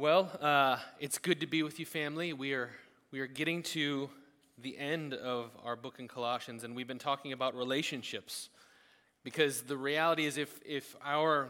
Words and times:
Well, 0.00 0.30
uh, 0.40 0.78
it's 1.00 1.18
good 1.18 1.40
to 1.40 1.48
be 1.48 1.64
with 1.64 1.80
you, 1.80 1.84
family. 1.84 2.32
We 2.32 2.52
are 2.52 2.70
we 3.10 3.18
are 3.18 3.26
getting 3.26 3.64
to 3.64 4.08
the 4.56 4.78
end 4.78 5.12
of 5.12 5.50
our 5.64 5.74
book 5.74 5.96
in 5.98 6.06
Colossians, 6.06 6.62
and 6.62 6.76
we've 6.76 6.86
been 6.86 7.00
talking 7.00 7.32
about 7.32 7.56
relationships, 7.56 8.48
because 9.24 9.62
the 9.62 9.76
reality 9.76 10.24
is, 10.24 10.38
if 10.38 10.60
if 10.64 10.94
our 11.04 11.48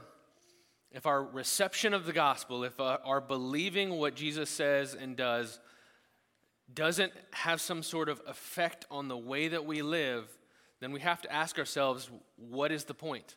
if 0.91 1.05
our 1.05 1.23
reception 1.23 1.93
of 1.93 2.07
the 2.07 2.15
gospel, 2.15 2.65
if 2.65 2.81
uh, 2.81 2.97
our 3.05 3.21
believing 3.21 3.91
what 3.91 4.15
Jesus 4.15 4.49
says 4.49 4.95
and 4.95 5.15
does, 5.15 5.61
doesn't 6.73 7.13
have 7.33 7.61
some 7.61 7.83
sort 7.83 8.09
of 8.09 8.23
effect 8.27 8.87
on 8.91 9.09
the 9.09 9.19
way 9.19 9.49
that 9.49 9.67
we 9.67 9.83
live, 9.83 10.25
then 10.81 10.93
we 10.93 11.01
have 11.01 11.21
to 11.21 11.31
ask 11.31 11.59
ourselves, 11.59 12.09
what 12.37 12.73
is 12.73 12.85
the 12.85 12.95
point? 12.95 13.37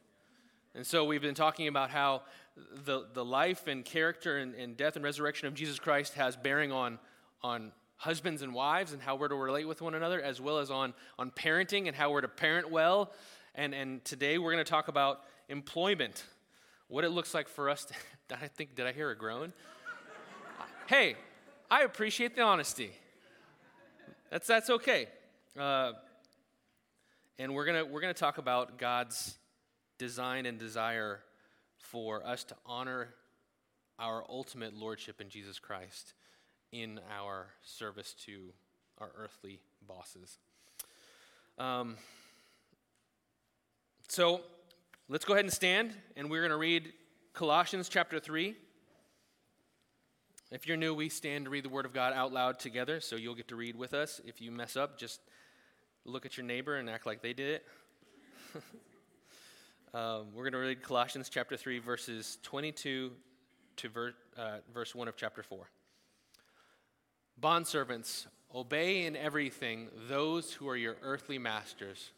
And 0.73 0.87
so 0.87 1.03
we've 1.03 1.21
been 1.21 1.35
talking 1.35 1.67
about 1.67 1.89
how 1.89 2.21
the, 2.55 3.07
the 3.13 3.23
life 3.23 3.67
and 3.67 3.83
character 3.85 4.37
and, 4.37 4.55
and 4.55 4.75
death 4.75 4.95
and 4.95 5.03
resurrection 5.03 5.47
of 5.47 5.53
Jesus 5.53 5.79
Christ 5.79 6.13
has 6.15 6.35
bearing 6.35 6.71
on, 6.71 6.99
on 7.41 7.71
husbands 7.97 8.41
and 8.41 8.53
wives 8.53 8.93
and 8.93 9.01
how 9.01 9.15
we're 9.15 9.27
to 9.27 9.35
relate 9.35 9.67
with 9.67 9.81
one 9.81 9.95
another, 9.95 10.21
as 10.21 10.41
well 10.41 10.57
as 10.57 10.71
on, 10.71 10.93
on 11.17 11.31
parenting 11.31 11.87
and 11.87 11.95
how 11.95 12.11
we're 12.11 12.21
to 12.21 12.27
parent 12.27 12.69
well. 12.69 13.13
And, 13.55 13.73
and 13.73 14.03
today 14.03 14.37
we're 14.37 14.51
going 14.51 14.63
to 14.63 14.69
talk 14.69 14.87
about 14.87 15.21
employment, 15.49 16.23
what 16.87 17.03
it 17.03 17.09
looks 17.09 17.33
like 17.33 17.47
for 17.47 17.69
us 17.69 17.85
to. 17.85 17.93
I 18.41 18.47
think, 18.47 18.75
did 18.75 18.87
I 18.87 18.93
hear 18.93 19.11
a 19.11 19.17
groan? 19.17 19.51
hey, 20.87 21.15
I 21.69 21.81
appreciate 21.81 22.35
the 22.35 22.43
honesty. 22.43 22.91
That's, 24.29 24.47
that's 24.47 24.69
okay. 24.69 25.07
Uh, 25.59 25.91
and 27.37 27.53
we're 27.53 27.65
going 27.65 27.91
we're 27.91 28.01
gonna 28.01 28.13
talk 28.13 28.37
about 28.37 28.77
God's 28.77 29.37
design 29.97 30.45
and 30.45 30.57
desire 30.57 31.21
for 31.91 32.25
us 32.25 32.45
to 32.45 32.55
honor 32.65 33.09
our 33.99 34.23
ultimate 34.29 34.73
lordship 34.73 35.19
in 35.19 35.29
Jesus 35.29 35.59
Christ 35.59 36.13
in 36.71 37.01
our 37.19 37.47
service 37.63 38.15
to 38.25 38.53
our 38.97 39.11
earthly 39.17 39.59
bosses. 39.85 40.37
Um, 41.57 41.97
so 44.07 44.39
let's 45.09 45.25
go 45.25 45.33
ahead 45.33 45.43
and 45.43 45.53
stand, 45.53 45.93
and 46.15 46.31
we're 46.31 46.39
going 46.39 46.51
to 46.51 46.57
read 46.57 46.93
Colossians 47.33 47.89
chapter 47.89 48.21
3. 48.21 48.55
If 50.49 50.67
you're 50.67 50.77
new, 50.77 50.93
we 50.93 51.09
stand 51.09 51.45
to 51.45 51.51
read 51.51 51.65
the 51.65 51.69
Word 51.69 51.85
of 51.85 51.93
God 51.93 52.13
out 52.13 52.31
loud 52.31 52.57
together, 52.57 53.01
so 53.01 53.17
you'll 53.17 53.35
get 53.35 53.49
to 53.49 53.57
read 53.57 53.75
with 53.75 53.93
us. 53.93 54.21
If 54.25 54.39
you 54.41 54.49
mess 54.51 54.77
up, 54.77 54.97
just 54.97 55.19
look 56.05 56.25
at 56.25 56.37
your 56.37 56.45
neighbor 56.45 56.77
and 56.77 56.89
act 56.89 57.05
like 57.05 57.21
they 57.21 57.33
did 57.33 57.61
it. 58.55 58.63
um, 59.93 60.27
we're 60.33 60.43
going 60.43 60.53
to 60.53 60.59
read 60.59 60.81
Colossians 60.81 61.27
chapter 61.27 61.57
3, 61.57 61.79
verses 61.79 62.37
22 62.43 63.11
to 63.75 63.89
ver- 63.89 64.13
uh, 64.37 64.57
verse 64.73 64.95
1 64.95 65.09
of 65.09 65.17
chapter 65.17 65.43
4. 65.43 65.69
Bondservants, 67.41 68.27
obey 68.55 69.05
in 69.05 69.17
everything 69.17 69.89
those 70.07 70.53
who 70.53 70.69
are 70.69 70.77
your 70.77 70.95
earthly 71.01 71.37
masters, 71.37 72.11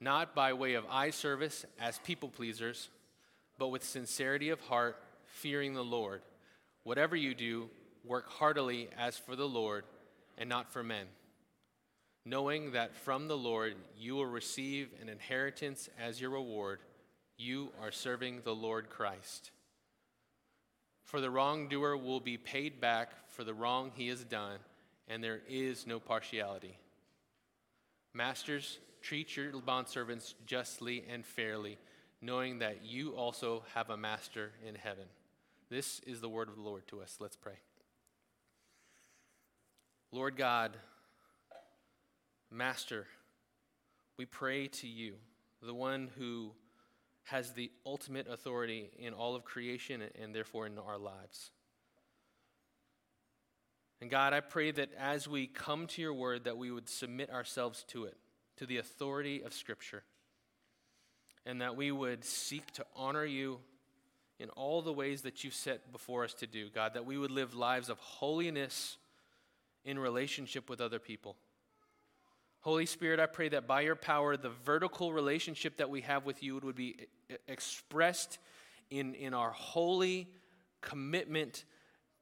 not 0.00 0.34
by 0.34 0.52
way 0.52 0.74
of 0.74 0.84
eye 0.90 1.08
service 1.08 1.64
as 1.80 1.98
people 2.00 2.28
pleasers, 2.28 2.90
but 3.58 3.68
with 3.68 3.84
sincerity 3.84 4.50
of 4.50 4.60
heart, 4.60 4.96
fearing 5.24 5.72
the 5.72 5.84
Lord. 5.84 6.20
Whatever 6.82 7.16
you 7.16 7.34
do, 7.34 7.70
work 8.04 8.28
heartily 8.28 8.88
as 8.98 9.16
for 9.16 9.34
the 9.34 9.48
Lord 9.48 9.84
and 10.36 10.48
not 10.48 10.70
for 10.70 10.82
men, 10.82 11.06
knowing 12.26 12.72
that 12.72 12.94
from 12.94 13.28
the 13.28 13.36
Lord 13.36 13.76
you 13.96 14.14
will 14.14 14.26
receive 14.26 14.90
an 15.00 15.08
inheritance 15.08 15.88
as 15.98 16.20
your 16.20 16.30
reward. 16.30 16.80
You 17.38 17.70
are 17.80 17.92
serving 17.92 18.40
the 18.44 18.54
Lord 18.54 18.90
Christ. 18.90 19.52
For 21.04 21.20
the 21.20 21.30
wrongdoer 21.30 21.96
will 21.96 22.20
be 22.20 22.36
paid 22.36 22.80
back 22.80 23.12
for 23.28 23.44
the 23.44 23.54
wrong 23.54 23.92
he 23.94 24.08
has 24.08 24.24
done, 24.24 24.58
and 25.06 25.22
there 25.22 25.40
is 25.48 25.86
no 25.86 26.00
partiality. 26.00 26.76
Masters, 28.12 28.78
treat 29.00 29.36
your 29.36 29.52
bondservants 29.52 30.34
justly 30.44 31.04
and 31.08 31.24
fairly, 31.24 31.78
knowing 32.20 32.58
that 32.58 32.84
you 32.84 33.12
also 33.12 33.62
have 33.74 33.88
a 33.88 33.96
master 33.96 34.50
in 34.66 34.74
heaven. 34.74 35.04
This 35.70 36.00
is 36.00 36.20
the 36.20 36.28
word 36.28 36.48
of 36.48 36.56
the 36.56 36.62
Lord 36.62 36.86
to 36.88 37.00
us. 37.00 37.18
Let's 37.20 37.36
pray. 37.36 37.60
Lord 40.10 40.36
God, 40.36 40.76
Master, 42.50 43.06
we 44.16 44.24
pray 44.24 44.68
to 44.68 44.88
you, 44.88 45.14
the 45.62 45.74
one 45.74 46.10
who 46.18 46.52
has 47.30 47.52
the 47.52 47.70
ultimate 47.84 48.26
authority 48.26 48.90
in 48.98 49.12
all 49.12 49.36
of 49.36 49.44
creation 49.44 50.02
and 50.20 50.34
therefore 50.34 50.66
in 50.66 50.78
our 50.78 50.98
lives. 50.98 51.50
And 54.00 54.10
God, 54.10 54.32
I 54.32 54.40
pray 54.40 54.70
that 54.70 54.90
as 54.98 55.28
we 55.28 55.46
come 55.46 55.86
to 55.88 56.02
your 56.02 56.14
word 56.14 56.44
that 56.44 56.56
we 56.56 56.70
would 56.70 56.88
submit 56.88 57.30
ourselves 57.30 57.84
to 57.88 58.04
it, 58.04 58.16
to 58.56 58.66
the 58.66 58.78
authority 58.78 59.42
of 59.42 59.52
scripture, 59.52 60.04
and 61.44 61.60
that 61.60 61.76
we 61.76 61.90
would 61.90 62.24
seek 62.24 62.70
to 62.72 62.86
honor 62.96 63.24
you 63.24 63.58
in 64.38 64.48
all 64.50 64.82
the 64.82 64.92
ways 64.92 65.22
that 65.22 65.44
you've 65.44 65.54
set 65.54 65.90
before 65.92 66.24
us 66.24 66.32
to 66.34 66.46
do, 66.46 66.70
God, 66.70 66.94
that 66.94 67.04
we 67.04 67.18
would 67.18 67.30
live 67.30 67.54
lives 67.54 67.88
of 67.88 67.98
holiness 67.98 68.96
in 69.84 69.98
relationship 69.98 70.70
with 70.70 70.80
other 70.80 70.98
people. 70.98 71.36
Holy 72.60 72.86
Spirit, 72.86 73.20
I 73.20 73.26
pray 73.26 73.48
that 73.50 73.66
by 73.66 73.82
your 73.82 73.96
power, 73.96 74.36
the 74.36 74.50
vertical 74.50 75.12
relationship 75.12 75.76
that 75.76 75.90
we 75.90 76.00
have 76.02 76.26
with 76.26 76.42
you 76.42 76.58
would 76.58 76.74
be 76.74 77.06
expressed 77.46 78.38
in, 78.90 79.14
in 79.14 79.32
our 79.32 79.50
holy 79.50 80.28
commitment 80.80 81.64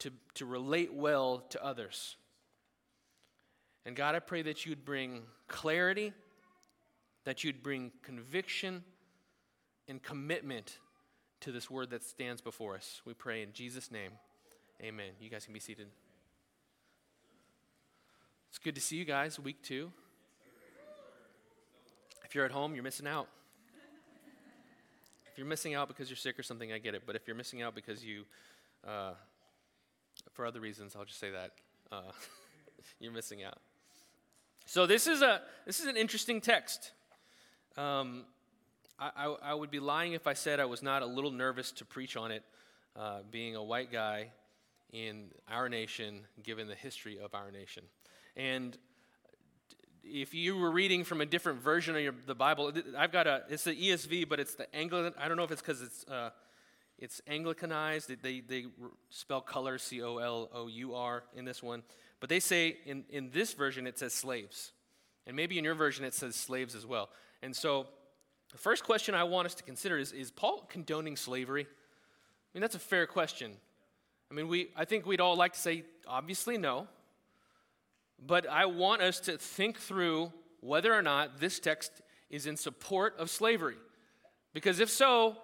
to, 0.00 0.12
to 0.34 0.46
relate 0.46 0.92
well 0.92 1.38
to 1.50 1.64
others. 1.64 2.16
And 3.86 3.96
God, 3.96 4.14
I 4.14 4.18
pray 4.18 4.42
that 4.42 4.66
you'd 4.66 4.84
bring 4.84 5.22
clarity, 5.48 6.12
that 7.24 7.44
you'd 7.44 7.62
bring 7.62 7.92
conviction 8.02 8.84
and 9.88 10.02
commitment 10.02 10.78
to 11.40 11.52
this 11.52 11.70
word 11.70 11.90
that 11.90 12.02
stands 12.02 12.40
before 12.42 12.74
us. 12.74 13.00
We 13.04 13.14
pray 13.14 13.42
in 13.42 13.52
Jesus' 13.52 13.90
name. 13.90 14.10
Amen. 14.82 15.12
You 15.20 15.30
guys 15.30 15.44
can 15.44 15.54
be 15.54 15.60
seated. 15.60 15.86
It's 18.50 18.58
good 18.58 18.74
to 18.74 18.80
see 18.80 18.96
you 18.96 19.04
guys, 19.04 19.38
week 19.38 19.62
two. 19.62 19.92
If 22.26 22.34
you're 22.34 22.44
at 22.44 22.50
home, 22.50 22.74
you're 22.74 22.82
missing 22.82 23.06
out. 23.06 23.28
If 25.30 25.38
you're 25.38 25.46
missing 25.46 25.74
out 25.74 25.86
because 25.86 26.10
you're 26.10 26.16
sick 26.16 26.36
or 26.40 26.42
something, 26.42 26.72
I 26.72 26.78
get 26.78 26.96
it. 26.96 27.02
But 27.06 27.14
if 27.14 27.28
you're 27.28 27.36
missing 27.36 27.62
out 27.62 27.76
because 27.76 28.04
you, 28.04 28.24
uh, 28.84 29.12
for 30.32 30.44
other 30.44 30.58
reasons, 30.58 30.96
I'll 30.96 31.04
just 31.04 31.20
say 31.20 31.30
that 31.30 31.52
uh, 31.92 32.00
you're 33.00 33.12
missing 33.12 33.44
out. 33.44 33.58
So 34.64 34.86
this 34.86 35.06
is 35.06 35.22
a 35.22 35.42
this 35.66 35.78
is 35.78 35.86
an 35.86 35.96
interesting 35.96 36.40
text. 36.40 36.90
Um, 37.76 38.24
I, 38.98 39.10
I, 39.16 39.36
I, 39.50 39.54
would 39.54 39.70
be 39.70 39.78
lying 39.78 40.14
if 40.14 40.26
I 40.26 40.32
said 40.32 40.58
I 40.58 40.64
was 40.64 40.82
not 40.82 41.02
a 41.02 41.06
little 41.06 41.30
nervous 41.30 41.70
to 41.72 41.84
preach 41.84 42.16
on 42.16 42.32
it, 42.32 42.42
uh, 42.96 43.20
being 43.30 43.54
a 43.54 43.62
white 43.62 43.92
guy 43.92 44.30
in 44.92 45.26
our 45.48 45.68
nation, 45.68 46.22
given 46.42 46.66
the 46.66 46.74
history 46.74 47.20
of 47.20 47.34
our 47.34 47.52
nation. 47.52 47.84
And 48.34 48.76
if 50.12 50.34
you 50.34 50.56
were 50.56 50.70
reading 50.70 51.04
from 51.04 51.20
a 51.20 51.26
different 51.26 51.60
version 51.60 51.96
of 51.96 52.02
your, 52.02 52.14
the 52.26 52.34
Bible, 52.34 52.72
I've 52.96 53.12
got 53.12 53.26
a, 53.26 53.42
it's 53.48 53.64
the 53.64 53.74
ESV, 53.74 54.28
but 54.28 54.40
it's 54.40 54.54
the 54.54 54.74
Anglican, 54.74 55.14
I 55.20 55.28
don't 55.28 55.36
know 55.36 55.44
if 55.44 55.50
it's 55.50 55.60
because 55.60 55.82
it's, 55.82 56.04
uh, 56.04 56.30
it's 56.98 57.20
Anglicanized. 57.28 58.22
They, 58.22 58.40
they 58.40 58.66
spell 59.10 59.40
color 59.40 59.78
C 59.78 60.02
O 60.02 60.18
L 60.18 60.48
O 60.52 60.66
U 60.68 60.94
R 60.94 61.24
in 61.34 61.44
this 61.44 61.62
one. 61.62 61.82
But 62.20 62.30
they 62.30 62.40
say 62.40 62.78
in, 62.86 63.04
in 63.10 63.30
this 63.30 63.52
version 63.52 63.86
it 63.86 63.98
says 63.98 64.14
slaves. 64.14 64.72
And 65.26 65.36
maybe 65.36 65.58
in 65.58 65.64
your 65.64 65.74
version 65.74 66.04
it 66.04 66.14
says 66.14 66.36
slaves 66.36 66.74
as 66.74 66.86
well. 66.86 67.10
And 67.42 67.54
so 67.54 67.86
the 68.52 68.58
first 68.58 68.84
question 68.84 69.14
I 69.14 69.24
want 69.24 69.46
us 69.46 69.54
to 69.56 69.62
consider 69.62 69.98
is 69.98 70.12
Is 70.12 70.30
Paul 70.30 70.66
condoning 70.68 71.16
slavery? 71.16 71.64
I 71.64 72.48
mean, 72.54 72.62
that's 72.62 72.74
a 72.74 72.80
fair 72.80 73.06
question. 73.06 73.52
I 74.30 74.34
mean, 74.34 74.48
we, 74.48 74.70
I 74.76 74.84
think 74.84 75.06
we'd 75.06 75.20
all 75.20 75.36
like 75.36 75.52
to 75.52 75.60
say, 75.60 75.84
obviously, 76.06 76.56
no. 76.56 76.88
But 78.24 78.48
I 78.48 78.66
want 78.66 79.02
us 79.02 79.20
to 79.20 79.38
think 79.38 79.78
through 79.78 80.32
whether 80.60 80.92
or 80.92 81.02
not 81.02 81.38
this 81.40 81.60
text 81.60 81.92
is 82.30 82.46
in 82.46 82.56
support 82.56 83.14
of 83.18 83.30
slavery. 83.30 83.76
Because 84.52 84.80
if 84.80 84.90
so, 84.90 85.36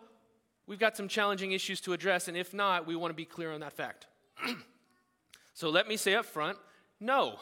we've 0.66 0.78
got 0.78 0.96
some 0.96 1.08
challenging 1.08 1.52
issues 1.52 1.80
to 1.82 1.92
address, 1.92 2.28
and 2.28 2.36
if 2.36 2.54
not, 2.54 2.86
we 2.86 2.96
want 2.96 3.10
to 3.10 3.16
be 3.16 3.24
clear 3.24 3.52
on 3.52 3.60
that 3.60 3.72
fact. 3.74 4.06
so 5.54 5.68
let 5.68 5.86
me 5.86 5.96
say 5.96 6.14
up 6.14 6.24
front 6.24 6.58
no. 6.98 7.40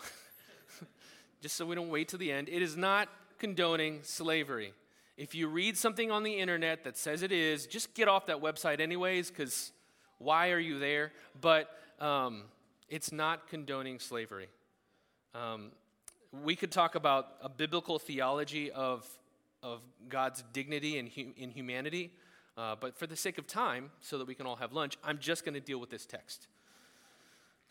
Just 1.43 1.57
so 1.57 1.67
we 1.67 1.75
don't 1.75 1.91
wait 1.91 2.09
to 2.09 2.17
the 2.17 2.33
end, 2.33 2.49
it 2.49 2.63
is 2.63 2.77
not 2.77 3.09
condoning 3.39 4.01
slavery. 4.03 4.73
If 5.17 5.35
you 5.35 5.49
read 5.49 5.77
something 5.77 6.11
on 6.11 6.23
the 6.23 6.39
internet 6.39 6.85
that 6.85 6.97
says 6.97 7.23
it 7.23 7.31
is, 7.31 7.67
just 7.67 7.93
get 7.93 8.09
off 8.09 8.27
that 8.27 8.41
website 8.41 8.81
anyways, 8.81 9.29
because 9.31 9.71
why 10.17 10.51
are 10.51 10.59
you 10.59 10.79
there? 10.79 11.13
But 11.39 11.69
um, 11.99 12.45
it's 12.89 13.13
not 13.13 13.49
condoning 13.49 13.99
slavery. 13.99 14.49
Um, 15.35 15.71
we 16.45 16.57
could 16.57 16.73
talk 16.73 16.95
about 16.95 17.29
a 17.43 17.49
biblical 17.49 17.99
theology 17.99 18.71
of, 18.71 19.07
of 19.63 19.81
God's 20.09 20.43
dignity 20.53 20.99
in, 20.99 21.07
in 21.37 21.51
humanity, 21.51 22.13
uh, 22.57 22.77
but 22.81 22.97
for 22.97 23.07
the 23.07 23.17
sake 23.17 23.39
of 23.39 23.47
time, 23.47 23.91
so 24.01 24.19
that 24.19 24.27
we 24.27 24.35
can 24.35 24.47
all 24.47 24.57
have 24.57 24.73
lunch, 24.73 24.97
I'm 25.05 25.19
just 25.19 25.45
going 25.45 25.55
to 25.55 25.61
deal 25.61 25.79
with 25.79 25.91
this 25.91 26.07
text. 26.07 26.49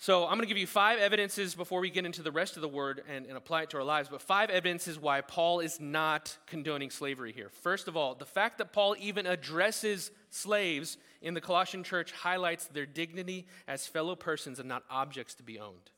So 0.01 0.23
I'm 0.23 0.35
going 0.35 0.43
to 0.43 0.47
give 0.47 0.57
you 0.57 0.65
five 0.65 0.97
evidences 0.99 1.55
before 1.55 1.81
we 1.81 1.89
get 1.89 2.05
into 2.05 2.21
the 2.21 2.31
rest 2.31 2.55
of 2.55 2.61
the 2.61 2.69
word 2.69 3.03
and, 3.09 3.25
and, 3.25 3.35
apply 3.35 3.63
it 3.63 3.69
to 3.71 3.77
our 3.77 3.83
lives, 3.83 4.07
but 4.07 4.21
five 4.21 4.49
evidences 4.49 4.97
why 4.97 5.19
Paul 5.19 5.59
is 5.59 5.77
not 5.81 6.37
condoning 6.47 6.89
slavery 6.89 7.33
here. 7.33 7.49
First 7.49 7.89
of 7.89 7.97
all, 7.97 8.15
the 8.15 8.25
fact 8.25 8.59
that 8.59 8.71
Paul 8.71 8.95
even 8.97 9.27
addresses 9.27 10.11
slaves 10.29 10.97
in 11.21 11.33
the 11.33 11.41
Colossian 11.41 11.83
church 11.83 12.13
highlights 12.13 12.67
their 12.67 12.85
dignity 12.85 13.45
as 13.67 13.87
fellow 13.87 14.15
persons 14.15 14.57
and 14.57 14.69
not 14.69 14.83
objects 14.89 15.35
to 15.35 15.43
be 15.43 15.59
owned. 15.59 15.91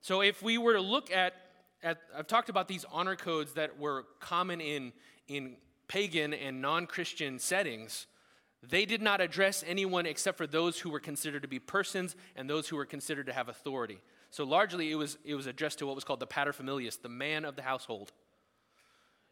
So 0.00 0.22
if 0.22 0.42
we 0.42 0.58
were 0.58 0.74
to 0.74 0.80
look 0.80 1.10
at, 1.10 1.34
at 1.82 1.98
I've 2.16 2.26
talked 2.26 2.48
about 2.48 2.68
these 2.68 2.84
honor 2.90 3.16
codes 3.16 3.52
that 3.54 3.78
were 3.78 4.06
common 4.18 4.60
in, 4.60 4.92
in 5.28 5.56
pagan 5.88 6.32
and 6.32 6.62
non 6.62 6.86
Christian 6.86 7.38
settings. 7.38 8.06
They 8.62 8.84
did 8.84 9.00
not 9.00 9.20
address 9.20 9.64
anyone 9.66 10.06
except 10.06 10.36
for 10.36 10.46
those 10.46 10.78
who 10.78 10.90
were 10.90 11.00
considered 11.00 11.42
to 11.42 11.48
be 11.48 11.58
persons 11.58 12.14
and 12.36 12.48
those 12.48 12.68
who 12.68 12.76
were 12.76 12.84
considered 12.84 13.26
to 13.26 13.32
have 13.32 13.48
authority. 13.48 13.98
So 14.30 14.44
largely 14.44 14.90
it 14.90 14.94
was, 14.94 15.18
it 15.24 15.34
was 15.34 15.46
addressed 15.46 15.78
to 15.80 15.86
what 15.86 15.94
was 15.94 16.04
called 16.04 16.20
the 16.20 16.26
paterfamilias, 16.26 17.00
the 17.00 17.08
man 17.08 17.44
of 17.44 17.56
the 17.56 17.62
household. 17.62 18.12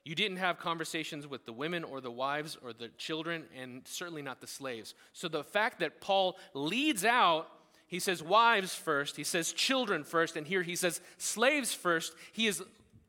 You 0.04 0.14
didn't 0.14 0.38
have 0.38 0.58
conversations 0.58 1.26
with 1.26 1.44
the 1.44 1.52
women 1.52 1.84
or 1.84 2.00
the 2.00 2.10
wives 2.10 2.56
or 2.62 2.72
the 2.72 2.88
children, 2.96 3.44
and 3.56 3.82
certainly 3.86 4.22
not 4.22 4.40
the 4.40 4.46
slaves. 4.46 4.94
So 5.12 5.28
the 5.28 5.44
fact 5.44 5.80
that 5.80 6.00
Paul 6.00 6.38
leads 6.54 7.04
out, 7.04 7.48
he 7.88 7.98
says 7.98 8.22
wives 8.22 8.74
first, 8.74 9.16
he 9.16 9.24
says 9.24 9.52
children 9.52 10.04
first, 10.04 10.36
and 10.36 10.46
here 10.46 10.62
he 10.62 10.76
says 10.76 11.00
slaves 11.16 11.74
first, 11.74 12.14
he 12.32 12.46
is 12.46 12.62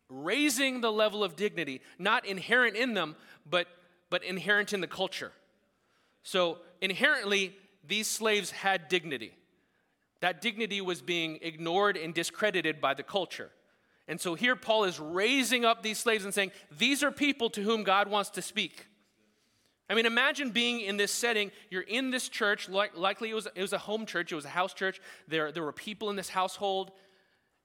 raising 0.09 0.81
the 0.81 0.91
level 0.91 1.23
of 1.23 1.35
dignity, 1.35 1.81
not 1.99 2.25
inherent 2.25 2.75
in 2.75 2.93
them, 2.93 3.15
but, 3.47 3.67
but 4.09 4.23
inherent 4.23 4.73
in 4.73 4.81
the 4.81 4.87
culture. 4.87 5.31
So 6.23 6.59
inherently, 6.81 7.55
these 7.85 8.07
slaves 8.07 8.51
had 8.51 8.87
dignity. 8.87 9.33
That 10.21 10.41
dignity 10.41 10.81
was 10.81 11.01
being 11.01 11.39
ignored 11.41 11.97
and 11.97 12.13
discredited 12.13 12.81
by 12.81 12.93
the 12.93 13.03
culture. 13.03 13.51
And 14.07 14.19
so 14.19 14.33
here 14.33 14.55
Paul 14.55 14.85
is 14.85 14.99
raising 14.99 15.65
up 15.65 15.83
these 15.83 15.99
slaves 15.99 16.25
and 16.25 16.33
saying, 16.33 16.51
These 16.77 17.03
are 17.03 17.11
people 17.11 17.49
to 17.51 17.61
whom 17.61 17.83
God 17.83 18.07
wants 18.07 18.31
to 18.31 18.41
speak. 18.41 18.87
I 19.89 19.95
mean, 19.95 20.05
imagine 20.05 20.51
being 20.51 20.81
in 20.81 20.97
this 20.97 21.11
setting. 21.11 21.51
You're 21.71 21.81
in 21.81 22.11
this 22.11 22.29
church, 22.29 22.69
like, 22.69 22.95
likely 22.95 23.31
it 23.31 23.33
was, 23.33 23.47
it 23.55 23.61
was 23.61 23.73
a 23.73 23.79
home 23.79 24.05
church, 24.05 24.31
it 24.31 24.35
was 24.35 24.45
a 24.45 24.49
house 24.49 24.73
church. 24.73 25.01
There, 25.27 25.51
there 25.51 25.63
were 25.63 25.71
people 25.73 26.09
in 26.11 26.15
this 26.15 26.29
household, 26.29 26.91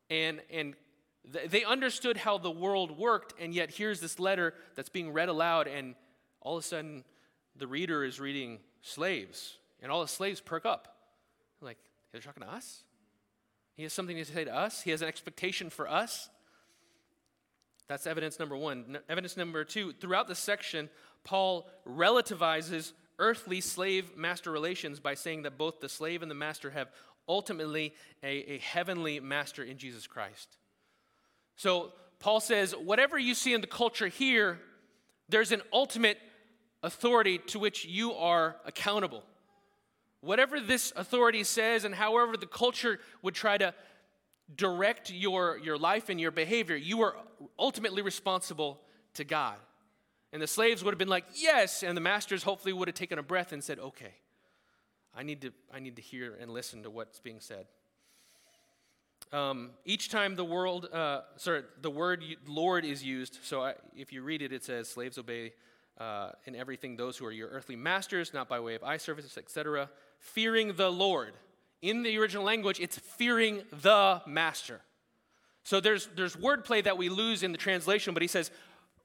and, 0.09 0.41
and 0.51 0.75
they 1.49 1.65
understood 1.65 2.17
how 2.17 2.39
the 2.39 2.51
world 2.51 2.97
worked, 2.99 3.35
and 3.39 3.55
yet 3.55 3.71
here's 3.71 4.01
this 4.01 4.19
letter 4.19 4.55
that's 4.75 4.89
being 4.89 5.13
read 5.13 5.29
aloud, 5.29 5.69
and 5.69 5.95
all 6.41 6.57
of 6.57 6.65
a 6.65 6.67
sudden 6.67 7.05
the 7.57 7.67
reader 7.67 8.05
is 8.05 8.19
reading 8.19 8.59
slaves, 8.81 9.59
and 9.83 9.93
all 9.93 10.01
the 10.01 10.09
slaves 10.09 10.41
perk 10.41 10.65
up. 10.65 10.97
Like, 11.61 11.79
they're 12.13 12.23
talking 12.23 12.43
to 12.43 12.51
us? 12.51 12.85
He 13.77 13.83
has 13.83 13.93
something 13.93 14.17
to 14.17 14.25
say 14.25 14.45
to 14.45 14.55
us? 14.55 14.83
He 14.83 14.91
has 14.93 15.03
an 15.03 15.09
expectation 15.09 15.69
for 15.69 15.89
us? 15.89 16.31
That's 17.87 18.07
evidence 18.07 18.39
number 18.39 18.57
one. 18.57 18.99
Evidence 19.09 19.37
number 19.37 19.65
two 19.65 19.93
throughout 19.93 20.27
the 20.27 20.35
section, 20.35 20.89
Paul 21.25 21.67
relativizes 21.87 22.93
earthly 23.19 23.61
slave 23.61 24.17
master 24.17 24.51
relations 24.51 25.01
by 25.01 25.15
saying 25.15 25.43
that 25.43 25.59
both 25.59 25.81
the 25.81 25.89
slave 25.89 26.23
and 26.23 26.31
the 26.31 26.35
master 26.35 26.71
have 26.71 26.89
ultimately 27.29 27.95
a, 28.23 28.53
a 28.55 28.59
heavenly 28.59 29.21
master 29.21 29.63
in 29.63 29.79
Jesus 29.79 30.07
Christ. 30.07 30.57
So 31.57 31.93
Paul 32.19 32.41
says, 32.41 32.73
whatever 32.73 33.19
you 33.19 33.35
see 33.35 33.55
in 33.55 33.61
the 33.61 33.67
culture 33.67 34.09
here, 34.09 34.59
there's 35.29 35.53
an 35.53 35.63
ultimate 35.73 36.19
authority 36.83 37.39
to 37.39 37.59
which 37.59 37.85
you 37.85 38.13
are 38.13 38.57
accountable. 38.67 39.23
Whatever 40.21 40.61
this 40.61 40.93
authority 40.97 41.45
says, 41.45 41.85
and 41.85 41.95
however 41.95 42.37
the 42.37 42.47
culture 42.47 42.99
would 43.23 43.35
try 43.35 43.57
to 43.59 43.75
direct 44.55 45.11
your, 45.11 45.59
your 45.59 45.79
life 45.79 46.09
and 46.09 46.21
your 46.21 46.31
behavior, 46.31 46.77
you 46.77 47.03
are 47.03 47.15
ultimately 47.59 48.03
responsible 48.03 48.81
to 49.15 49.25
God. 49.25 49.57
And 50.35 50.43
the 50.43 50.49
slaves 50.49 50.83
would 50.83 50.91
have 50.91 50.99
been 50.99 51.07
like, 51.07 51.25
yes. 51.37 51.85
And 51.85 51.97
the 51.97 52.01
masters 52.01 52.43
hopefully 52.43 52.73
would 52.73 52.89
have 52.89 52.97
taken 52.97 53.21
a 53.21 53.23
breath 53.23 53.53
and 53.53 53.63
said, 53.63 53.79
okay, 53.79 54.15
I 55.17 55.23
need 55.23 55.41
to, 55.43 55.53
I 55.73 55.79
need 55.79 55.95
to 55.95 56.03
hear 56.03 56.37
and 56.41 56.51
listen 56.51 56.83
to 56.83 56.91
what's 56.91 57.21
being 57.21 57.39
said. 57.39 57.67
Um, 59.33 59.71
each 59.85 60.11
time 60.11 60.35
the 60.35 60.45
world, 60.45 60.89
uh, 60.93 61.21
sorry, 61.37 61.63
the 61.81 61.91
word 61.91 62.25
Lord 62.49 62.85
is 62.85 63.03
used, 63.03 63.39
so 63.45 63.63
I, 63.63 63.75
if 63.97 64.13
you 64.13 64.23
read 64.23 64.43
it, 64.43 64.53
it 64.53 64.65
says, 64.65 64.89
slaves 64.89 65.19
obey 65.19 65.53
uh, 65.99 66.31
in 66.47 66.57
everything 66.57 66.97
those 66.97 67.17
who 67.17 67.27
are 67.27 67.33
your 67.33 67.49
earthly 67.51 67.77
masters, 67.77 68.35
not 68.35 68.49
by 68.49 68.59
way 68.59 68.75
of 68.75 68.83
eye 68.83 68.97
service, 68.97 69.39
etc. 69.39 69.89
Fearing 70.19 70.73
the 70.73 70.91
Lord. 70.91 71.35
In 71.81 72.03
the 72.03 72.19
original 72.19 72.43
language, 72.43 72.81
it's 72.81 72.99
fearing 72.99 73.63
the 73.71 74.21
master. 74.27 74.81
So 75.63 75.79
there's, 75.81 76.09
there's 76.17 76.35
wordplay 76.35 76.83
that 76.83 76.99
we 76.99 77.09
lose 77.09 77.45
in 77.45 77.53
the 77.53 77.59
translation, 77.59 78.15
but 78.15 78.23
he 78.23 78.29
says, 78.29 78.51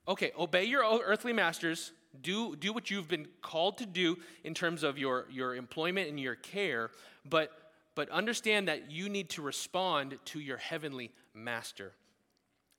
okay, 0.09 0.31
obey 0.37 0.65
your 0.65 0.83
earthly 1.05 1.31
masters, 1.31 1.91
do, 2.21 2.55
do 2.55 2.73
what 2.73 2.89
you've 2.89 3.07
been 3.07 3.27
called 3.41 3.77
to 3.77 3.85
do 3.85 4.17
in 4.43 4.53
terms 4.53 4.83
of 4.83 4.97
your, 4.97 5.27
your 5.31 5.55
employment 5.55 6.09
and 6.09 6.19
your 6.19 6.35
care, 6.35 6.89
but, 7.29 7.51
but 7.93 8.09
understand 8.09 8.67
that 8.67 8.91
you 8.91 9.07
need 9.07 9.29
to 9.29 9.41
respond 9.41 10.17
to 10.25 10.39
your 10.39 10.57
heavenly 10.57 11.11
master. 11.35 11.93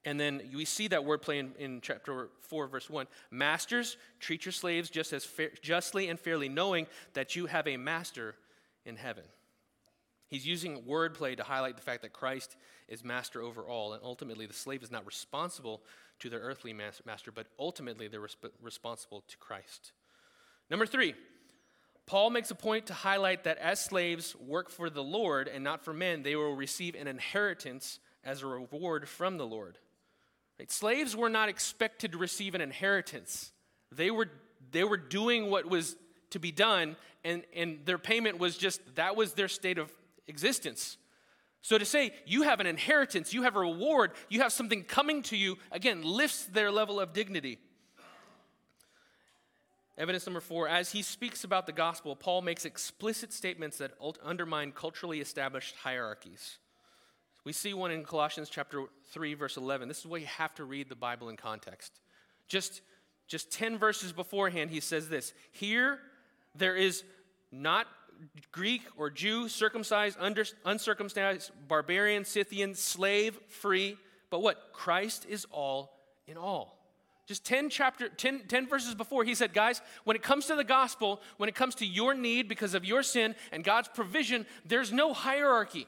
And 0.05 0.19
then 0.19 0.43
we 0.55 0.65
see 0.65 0.89
that 0.89 1.03
wordplay 1.03 1.39
in, 1.39 1.53
in 1.59 1.81
chapter 1.81 2.31
4, 2.41 2.67
verse 2.67 2.91
1. 2.91 3.07
Masters, 3.31 3.97
treat 4.19 4.45
your 4.45 4.53
slaves 4.53 4.91
just 4.91 5.13
as 5.13 5.25
fair, 5.25 5.51
justly 5.63 6.09
and 6.09 6.19
fairly, 6.19 6.49
knowing 6.49 6.87
that 7.13 7.37
you 7.37 7.47
have 7.47 7.69
a 7.69 7.77
master 7.77 8.35
in 8.85 8.97
heaven. 8.97 9.25
He's 10.27 10.47
using 10.47 10.83
wordplay 10.83 11.37
to 11.37 11.43
highlight 11.43 11.77
the 11.77 11.83
fact 11.83 12.03
that 12.03 12.13
Christ 12.13 12.57
is 12.91 13.05
master 13.05 13.41
over 13.41 13.63
all, 13.63 13.95
and 13.95 14.03
ultimately 14.03 14.45
the 14.45 14.53
slave 14.53 14.83
is 14.83 14.91
not 14.91 15.07
responsible 15.07 15.81
to 16.19 16.29
their 16.29 16.41
earthly 16.41 16.73
master, 16.73 17.33
but 17.33 17.47
ultimately 17.59 18.09
they're 18.09 18.21
resp- 18.21 18.51
responsible 18.61 19.23
to 19.29 19.39
Christ. 19.39 19.93
Number 20.69 20.85
three, 20.85 21.15
Paul 22.07 22.31
makes 22.31 22.51
a 22.51 22.57
point 22.57 22.87
to 22.87 22.93
highlight 22.93 23.45
that 23.45 23.59
as 23.59 23.81
slaves 23.81 24.35
work 24.37 24.69
for 24.69 24.91
the 24.91 25.03
Lord 25.03 25.49
and 25.49 25.63
not 25.63 25.85
for 25.85 25.95
men, 25.95 26.23
they 26.23 26.35
will 26.35 26.57
receive 26.57 26.95
an 26.97 27.07
inheritance 27.07 28.01
as 28.25 28.43
a 28.43 28.47
reward 28.47 29.09
from 29.09 29.39
the 29.39 29.47
Lord. 29.47 29.79
Right? 30.59 30.71
Slaves 30.71 31.15
were 31.15 31.29
not 31.29 31.49
expected 31.49 32.13
to 32.13 32.19
receive 32.19 32.55
an 32.55 32.61
inheritance. 32.61 33.53
They 33.93 34.11
were, 34.11 34.29
they 34.73 34.85
were 34.85 34.97
doing 34.97 35.51
what 35.51 35.67
was 35.67 35.97
to 36.31 36.39
be 36.39 36.53
done, 36.53 36.97
and, 37.25 37.45
and 37.55 37.79
their 37.85 37.99
payment 37.99 38.39
was 38.39 38.57
just 38.57 38.81
that 38.97 39.17
was 39.17 39.35
their 39.35 39.49
state 39.49 39.79
of 39.79 39.91
existence. 40.27 40.97
So 41.63 41.77
to 41.77 41.85
say 41.85 42.13
you 42.27 42.43
have 42.43 42.61
an 42.61 42.67
inheritance, 42.67 43.35
you 43.35 43.43
have 43.43 43.57
a 43.57 43.61
reward, 43.61 44.13
you 44.29 44.41
have 44.41 44.53
something 44.53 44.83
coming 44.83 45.23
to 45.25 45.37
you, 45.37 45.59
again, 45.71 46.03
lifts 46.03 46.47
their 46.47 46.71
level 46.71 46.99
of 47.01 47.13
dignity. 47.13 47.59
Evidence 49.99 50.27
number 50.27 50.41
four, 50.41 50.67
as 50.67 50.93
he 50.93 51.03
speaks 51.03 51.45
about 51.45 51.67
the 51.67 51.73
gospel, 51.73 52.17
Paul 52.17 52.41
makes 52.41 52.65
explicit 52.65 53.35
statements 53.35 53.77
that 53.79 53.93
undermine 54.23 54.73
culturally 54.73 55.21
established 55.21 55.77
hierarchies. 55.77 56.57
We 57.45 57.53
see 57.53 57.75
one 57.75 57.91
in 57.91 58.05
Colossians 58.05 58.49
chapter 58.49 58.85
3 59.13 59.35
verse 59.35 59.57
11. 59.57 59.89
This 59.89 59.99
is 59.99 60.07
why 60.07 60.19
you 60.19 60.27
have 60.27 60.55
to 60.55 60.65
read 60.65 60.89
the 60.89 60.95
Bible 60.95 61.29
in 61.29 61.37
context. 61.37 62.01
Just 62.49 62.83
just 63.29 63.53
10 63.53 63.79
verses 63.79 64.13
beforehand 64.13 64.71
he 64.71 64.81
says 64.81 65.09
this. 65.09 65.33
Here 65.53 66.01
there 66.55 66.77
is 66.77 67.05
not 67.53 67.87
Greek 68.53 68.83
or 68.97 69.11
Jew, 69.11 69.49
circumcised, 69.49 70.17
under, 70.21 70.45
uncircumcised, 70.65 71.51
barbarian, 71.69 72.25
Scythian, 72.25 72.75
slave, 72.75 73.39
free, 73.49 73.97
but 74.31 74.43
what? 74.43 74.73
Christ 74.73 75.27
is 75.29 75.47
all 75.51 75.93
in 76.27 76.37
all. 76.37 76.77
Just 77.27 77.45
10 77.45 77.71
chapter 77.71 78.09
10, 78.09 78.43
10 78.49 78.69
verses 78.69 78.95
before 78.95 79.23
he 79.23 79.35
said, 79.35 79.53
guys, 79.53 79.81
when 80.05 80.17
it 80.17 80.23
comes 80.23 80.47
to 80.47 80.57
the 80.57 80.65
gospel, 80.65 81.21
when 81.37 81.49
it 81.49 81.55
comes 81.55 81.77
to 81.77 81.87
your 81.87 82.13
need 82.13 82.49
because 82.49 82.75
of 82.75 82.85
your 82.85 83.03
sin 83.03 83.37
and 83.53 83.63
God's 83.63 83.89
provision, 83.89 84.47
there's 84.65 84.93
no 84.93 85.13
hierarchy. 85.13 85.87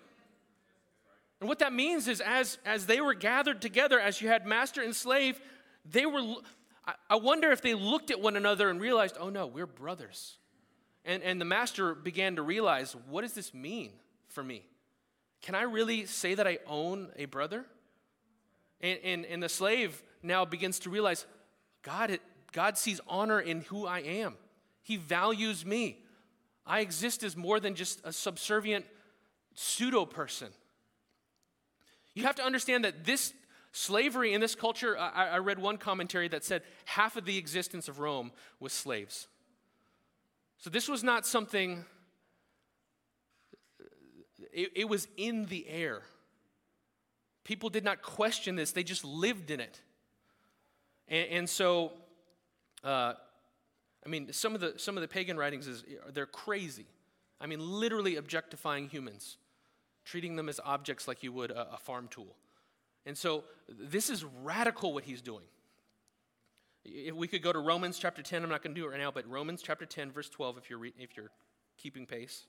And 1.41 1.49
what 1.49 1.59
that 1.59 1.73
means 1.73 2.07
is, 2.07 2.21
as, 2.21 2.59
as 2.65 2.87
they 2.87 3.01
were 3.01 3.15
gathered 3.15 3.61
together, 3.61 3.99
as 3.99 4.21
you 4.21 4.29
had 4.29 4.47
master 4.47 4.83
and 4.83 4.95
slave, 4.95 5.41
they 5.85 6.07
were, 6.07 6.37
I 7.11 7.17
wonder 7.17 7.51
if 7.51 7.61
they 7.61 7.75
looked 7.75 8.13
at 8.13 8.21
one 8.21 8.37
another 8.37 8.71
and 8.71 8.81
realized, 8.81 9.17
oh 9.19 9.29
no, 9.29 9.49
we're 9.49 9.67
brothers. 9.67 10.37
And, 11.05 11.23
and 11.23 11.41
the 11.41 11.45
master 11.45 11.95
began 11.95 12.37
to 12.37 12.43
realize, 12.43 12.95
what 13.09 13.23
does 13.23 13.33
this 13.33 13.53
mean 13.53 13.93
for 14.29 14.43
me? 14.43 14.65
Can 15.41 15.55
I 15.55 15.63
really 15.63 16.07
say 16.07 16.35
that 16.35 16.47
I 16.47 16.59
own 16.67 17.11
a 17.17 17.25
brother? 17.25 17.65
And, 18.81 18.99
and, 19.03 19.27
and 19.27 19.43
the 19.43 19.49
slave 19.49 20.03
now 20.23 20.45
begins 20.45 20.79
to 20.81 20.91
realize, 20.91 21.27
God, 21.83 22.19
God 22.53 22.79
sees 22.79 23.01
honor 23.09 23.41
in 23.41 23.63
who 23.63 23.87
I 23.87 24.01
am. 24.01 24.37
He 24.83 24.97
values 24.97 25.67
me. 25.67 25.99
I 26.65 26.81
exist 26.81 27.25
as 27.25 27.37
more 27.37 27.59
than 27.59 27.75
just 27.75 28.01
a 28.05 28.13
subservient 28.13 28.85
pseudo 29.55 30.05
person. 30.05 30.49
You 32.15 32.25
have 32.25 32.37
to 32.37 32.45
understand 32.45 32.85
that 32.85 33.05
this 33.05 33.33
slavery 33.73 34.35
in 34.35 34.41
this 34.41 34.55
culture, 34.55 34.97
I, 34.99 35.29
I, 35.29 35.39
read 35.39 35.59
one 35.59 35.79
commentary 35.79 36.29
that 36.29 36.45
said 36.45 36.63
half 36.85 37.17
of 37.17 37.25
the 37.25 37.39
existence 37.39 37.89
of 37.89 37.99
Rome 37.99 38.31
was 38.61 38.73
slaves. 38.73 39.29
So 40.63 40.71
this 40.71 40.89
was 40.89 41.03
not 41.03 41.27
something, 41.27 41.85
it, 44.53 44.71
it 44.77 44.89
was 44.89 45.09
in 45.17 45.47
the 45.47 45.69
air. 45.69 46.03
People 47.43 47.69
did 47.69 47.83
not 47.83 48.01
question 48.01 48.55
this, 48.55 48.71
they 48.71 48.85
just 48.85 49.05
lived 49.05 49.51
in 49.51 49.59
it. 49.59 49.81
And, 51.09 51.29
and 51.31 51.51
so, 51.51 51.91
uh, 52.85 53.15
I 54.07 54.09
mean, 54.09 54.33
some 54.33 54.55
of, 54.55 54.61
the, 54.61 54.75
some 54.77 54.97
of 54.97 55.01
the 55.01 55.09
pagan 55.09 55.37
writings, 55.37 55.67
is, 55.67 55.83
they're 56.15 56.27
crazy. 56.27 56.87
I 57.41 57.49
mean, 57.49 57.59
literally 57.59 58.15
objectifying 58.15 58.89
humans, 58.89 59.39
treating 60.05 60.37
them 60.37 60.49
as 60.49 60.61
objects 60.65 61.09
like 61.09 61.25
you 61.25 61.33
would 61.33 61.51
a, 61.51 61.73
a 61.73 61.77
farm 61.77 62.07
tool. 62.09 62.37
And 63.05 63.19
so, 63.19 63.43
this 63.69 64.09
is 64.09 64.25
radical 64.45 64.95
what 64.95 65.03
he's 65.03 65.23
doing. 65.23 65.47
If 66.85 67.15
we 67.15 67.29
could 67.29 67.43
go 67.43 67.53
to 67.53 67.59
Romans 67.59 67.99
chapter 67.99 68.23
10, 68.23 68.43
I'm 68.43 68.51
not 68.51 68.63
going 68.63 68.75
to 68.75 68.81
do 68.81 68.87
it 68.87 68.91
right 68.91 69.01
now, 69.01 69.11
but 69.11 69.29
Romans 69.29 69.63
chapter 69.63 69.87
10, 69.87 70.11
verse 70.11 70.29
12, 70.29 70.59
if 70.59 70.71
you're, 70.71 70.79
re- 70.79 70.95
if 70.99 71.17
you're 71.17 71.31
keeping 71.77 72.07
pace 72.07 72.47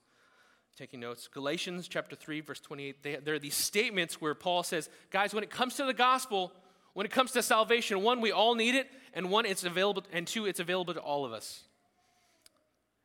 taking 0.77 0.99
notes. 0.99 1.27
Galatians 1.27 1.87
chapter 1.87 2.15
3, 2.15 2.41
verse 2.41 2.59
28, 2.59 3.03
they, 3.03 3.15
there 3.17 3.35
are 3.35 3.39
these 3.39 3.55
statements 3.55 4.19
where 4.19 4.33
Paul 4.33 4.63
says, 4.63 4.89
guys, 5.11 5.33
when 5.33 5.43
it 5.43 5.51
comes 5.51 5.75
to 5.75 5.85
the 5.85 5.93
gospel, 5.93 6.51
when 6.93 7.05
it 7.05 7.11
comes 7.11 7.31
to 7.31 7.43
salvation, 7.43 8.01
one, 8.01 8.21
we 8.21 8.31
all 8.31 8.55
need 8.55 8.75
it, 8.75 8.87
and 9.13 9.29
one, 9.29 9.45
it's 9.45 9.63
available, 9.63 10.03
and 10.11 10.25
two, 10.25 10.45
it's 10.45 10.59
available 10.59 10.93
to 10.93 10.99
all 10.99 11.25
of 11.25 11.33
us. 11.33 11.63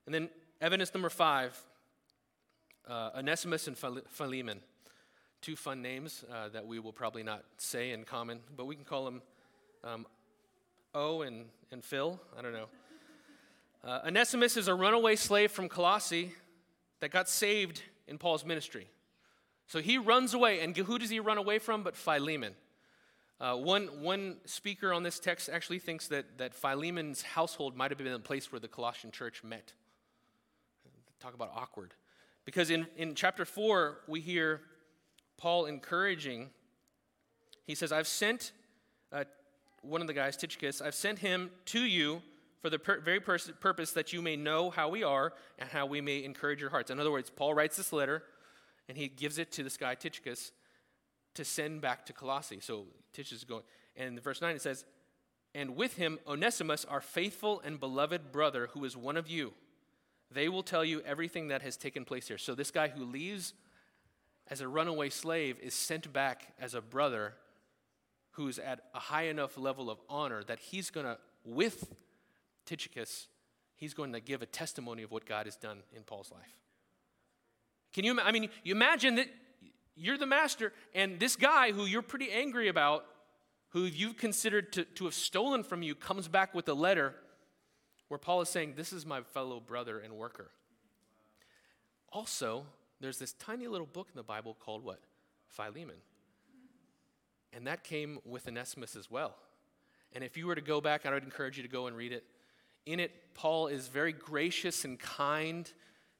And 0.06 0.14
then 0.14 0.30
evidence 0.60 0.94
number 0.94 1.10
five, 1.10 1.58
uh, 2.88 3.10
Onesimus 3.16 3.68
and 3.68 3.76
Philemon. 3.76 4.60
Two 5.40 5.54
fun 5.54 5.82
names 5.82 6.24
uh, 6.32 6.48
that 6.48 6.66
we 6.66 6.78
will 6.78 6.92
probably 6.92 7.22
not 7.22 7.44
say 7.58 7.92
in 7.92 8.04
common, 8.04 8.40
but 8.56 8.64
we 8.64 8.74
can 8.74 8.84
call 8.84 9.04
them 9.04 9.22
um, 9.84 10.06
O 10.94 11.22
and, 11.22 11.46
and 11.70 11.84
Phil. 11.84 12.20
I 12.36 12.42
don't 12.42 12.52
know. 12.52 12.66
Uh, 13.84 14.00
Onesimus 14.06 14.56
is 14.56 14.68
a 14.68 14.74
runaway 14.74 15.16
slave 15.16 15.50
from 15.50 15.68
Colossae 15.68 16.32
that 17.00 17.10
got 17.10 17.28
saved 17.28 17.82
in 18.06 18.18
Paul's 18.18 18.44
ministry. 18.44 18.88
So 19.66 19.80
he 19.80 19.98
runs 19.98 20.34
away, 20.34 20.60
and 20.60 20.76
who 20.76 20.98
does 20.98 21.10
he 21.10 21.20
run 21.20 21.38
away 21.38 21.58
from 21.58 21.82
but 21.82 21.94
Philemon? 21.94 22.54
Uh, 23.40 23.54
one, 23.54 23.86
one 24.02 24.38
speaker 24.46 24.92
on 24.92 25.04
this 25.04 25.20
text 25.20 25.48
actually 25.48 25.78
thinks 25.78 26.08
that, 26.08 26.38
that 26.38 26.54
Philemon's 26.54 27.22
household 27.22 27.76
might 27.76 27.90
have 27.90 27.98
been 27.98 28.10
the 28.10 28.18
place 28.18 28.50
where 28.50 28.58
the 28.58 28.66
Colossian 28.66 29.12
church 29.12 29.44
met. 29.44 29.72
Talk 31.20 31.34
about 31.34 31.52
awkward. 31.54 31.94
Because 32.44 32.70
in, 32.70 32.86
in 32.96 33.14
chapter 33.14 33.44
4, 33.44 33.98
we 34.08 34.20
hear 34.20 34.62
Paul 35.36 35.66
encouraging, 35.66 36.50
he 37.64 37.74
says, 37.74 37.92
I've 37.92 38.08
sent 38.08 38.52
uh, 39.12 39.24
one 39.82 40.00
of 40.00 40.06
the 40.06 40.14
guys, 40.14 40.36
Tychicus, 40.36 40.80
I've 40.80 40.94
sent 40.94 41.18
him 41.18 41.50
to 41.66 41.80
you 41.80 42.22
for 42.60 42.70
the 42.70 42.78
per- 42.78 43.00
very 43.00 43.20
pers- 43.20 43.50
purpose 43.60 43.92
that 43.92 44.12
you 44.12 44.20
may 44.20 44.36
know 44.36 44.70
how 44.70 44.88
we 44.88 45.02
are 45.02 45.32
and 45.58 45.68
how 45.70 45.86
we 45.86 46.00
may 46.00 46.24
encourage 46.24 46.60
your 46.60 46.70
hearts. 46.70 46.90
In 46.90 46.98
other 46.98 47.10
words, 47.10 47.30
Paul 47.30 47.54
writes 47.54 47.76
this 47.76 47.92
letter 47.92 48.22
and 48.88 48.96
he 48.96 49.08
gives 49.08 49.38
it 49.38 49.52
to 49.52 49.62
this 49.62 49.76
guy, 49.76 49.94
Tychicus, 49.94 50.52
to 51.34 51.44
send 51.44 51.80
back 51.80 52.06
to 52.06 52.12
Colossae. 52.12 52.60
So 52.60 52.86
Tychicus 53.12 53.38
is 53.38 53.44
going, 53.44 53.62
and 53.96 54.16
in 54.16 54.20
verse 54.20 54.40
9 54.40 54.56
it 54.56 54.62
says, 54.62 54.84
And 55.54 55.76
with 55.76 55.96
him, 55.96 56.18
Onesimus, 56.26 56.84
our 56.84 57.00
faithful 57.00 57.60
and 57.64 57.78
beloved 57.78 58.32
brother, 58.32 58.68
who 58.72 58.84
is 58.84 58.96
one 58.96 59.16
of 59.16 59.28
you. 59.28 59.52
They 60.30 60.48
will 60.48 60.62
tell 60.62 60.84
you 60.84 61.00
everything 61.02 61.48
that 61.48 61.62
has 61.62 61.76
taken 61.76 62.04
place 62.04 62.28
here. 62.28 62.38
So 62.38 62.54
this 62.54 62.70
guy 62.70 62.88
who 62.88 63.04
leaves 63.04 63.54
as 64.50 64.60
a 64.60 64.68
runaway 64.68 65.10
slave 65.10 65.58
is 65.60 65.74
sent 65.74 66.12
back 66.12 66.54
as 66.60 66.74
a 66.74 66.80
brother 66.80 67.34
who's 68.38 68.60
at 68.60 68.78
a 68.94 69.00
high 69.00 69.24
enough 69.24 69.58
level 69.58 69.90
of 69.90 69.98
honor 70.08 70.44
that 70.44 70.60
he's 70.60 70.90
going 70.90 71.04
to, 71.04 71.18
with 71.44 71.92
Tychicus, 72.64 73.26
he's 73.74 73.94
going 73.94 74.12
to 74.12 74.20
give 74.20 74.42
a 74.42 74.46
testimony 74.46 75.02
of 75.02 75.10
what 75.10 75.26
God 75.26 75.46
has 75.46 75.56
done 75.56 75.78
in 75.94 76.04
Paul's 76.04 76.30
life. 76.30 76.54
Can 77.92 78.04
you, 78.04 78.18
I 78.20 78.30
mean, 78.30 78.48
you 78.62 78.72
imagine 78.72 79.16
that 79.16 79.26
you're 79.96 80.16
the 80.16 80.26
master, 80.26 80.72
and 80.94 81.18
this 81.18 81.34
guy 81.34 81.72
who 81.72 81.84
you're 81.84 82.00
pretty 82.00 82.30
angry 82.30 82.68
about, 82.68 83.06
who 83.70 83.82
you've 83.82 84.16
considered 84.16 84.72
to, 84.74 84.84
to 84.84 85.06
have 85.06 85.14
stolen 85.14 85.64
from 85.64 85.82
you, 85.82 85.96
comes 85.96 86.28
back 86.28 86.54
with 86.54 86.68
a 86.68 86.74
letter 86.74 87.16
where 88.06 88.18
Paul 88.18 88.40
is 88.40 88.48
saying, 88.48 88.74
This 88.76 88.92
is 88.92 89.04
my 89.04 89.22
fellow 89.22 89.58
brother 89.58 89.98
and 89.98 90.14
worker. 90.14 90.52
Also, 92.12 92.66
there's 93.00 93.18
this 93.18 93.32
tiny 93.32 93.66
little 93.66 93.86
book 93.86 94.06
in 94.12 94.16
the 94.16 94.22
Bible 94.22 94.56
called 94.60 94.84
what? 94.84 95.00
Philemon. 95.48 95.96
And 97.52 97.66
that 97.66 97.84
came 97.84 98.18
with 98.24 98.46
Onesimus 98.46 98.96
as 98.96 99.10
well. 99.10 99.34
And 100.12 100.22
if 100.22 100.36
you 100.36 100.46
were 100.46 100.54
to 100.54 100.60
go 100.60 100.80
back, 100.80 101.06
I 101.06 101.12
would 101.12 101.24
encourage 101.24 101.56
you 101.56 101.62
to 101.62 101.68
go 101.68 101.86
and 101.86 101.96
read 101.96 102.12
it 102.12 102.24
in 102.88 103.00
it, 103.00 103.12
Paul 103.34 103.66
is 103.66 103.88
very 103.88 104.12
gracious 104.12 104.86
and 104.86 104.98
kind 104.98 105.70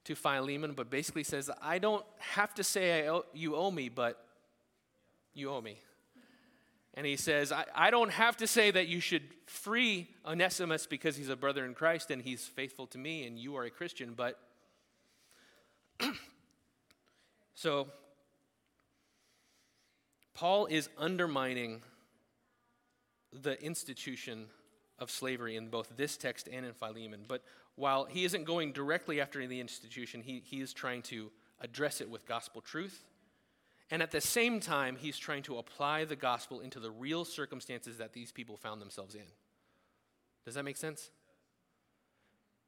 to 0.04 0.14
Philemon, 0.14 0.74
but 0.74 0.90
basically 0.90 1.24
says, 1.24 1.50
I 1.62 1.78
don't 1.78 2.04
have 2.18 2.52
to 2.54 2.64
say 2.64 3.08
owe, 3.08 3.24
you 3.32 3.56
owe 3.56 3.70
me, 3.70 3.88
but 3.88 4.22
you 5.32 5.50
owe 5.50 5.62
me. 5.62 5.78
And 6.92 7.06
he 7.06 7.16
says, 7.16 7.52
I, 7.52 7.64
I 7.74 7.90
don't 7.90 8.10
have 8.10 8.36
to 8.38 8.46
say 8.46 8.70
that 8.70 8.86
you 8.86 9.00
should 9.00 9.22
free 9.46 10.08
Onesimus 10.26 10.86
because 10.86 11.16
he's 11.16 11.30
a 11.30 11.36
brother 11.36 11.64
in 11.64 11.72
Christ 11.72 12.10
and 12.10 12.20
he's 12.20 12.44
faithful 12.44 12.86
to 12.88 12.98
me 12.98 13.26
and 13.26 13.38
you 13.38 13.56
are 13.56 13.64
a 13.64 13.70
Christian, 13.70 14.12
but. 14.14 14.38
so, 17.54 17.88
Paul 20.38 20.66
is 20.66 20.88
undermining 20.96 21.82
the 23.32 23.60
institution 23.60 24.46
of 25.00 25.10
slavery 25.10 25.56
in 25.56 25.68
both 25.68 25.96
this 25.96 26.16
text 26.16 26.48
and 26.52 26.64
in 26.64 26.74
Philemon. 26.74 27.24
But 27.26 27.42
while 27.74 28.04
he 28.04 28.24
isn't 28.24 28.44
going 28.44 28.70
directly 28.70 29.20
after 29.20 29.44
the 29.44 29.58
institution, 29.58 30.22
he, 30.22 30.40
he 30.44 30.60
is 30.60 30.72
trying 30.72 31.02
to 31.02 31.32
address 31.60 32.00
it 32.00 32.08
with 32.08 32.24
gospel 32.24 32.60
truth. 32.60 33.02
And 33.90 34.00
at 34.00 34.12
the 34.12 34.20
same 34.20 34.60
time, 34.60 34.94
he's 34.94 35.18
trying 35.18 35.42
to 35.42 35.58
apply 35.58 36.04
the 36.04 36.14
gospel 36.14 36.60
into 36.60 36.78
the 36.78 36.92
real 36.92 37.24
circumstances 37.24 37.98
that 37.98 38.12
these 38.12 38.30
people 38.30 38.56
found 38.56 38.80
themselves 38.80 39.16
in. 39.16 39.26
Does 40.44 40.54
that 40.54 40.64
make 40.64 40.76
sense? 40.76 41.10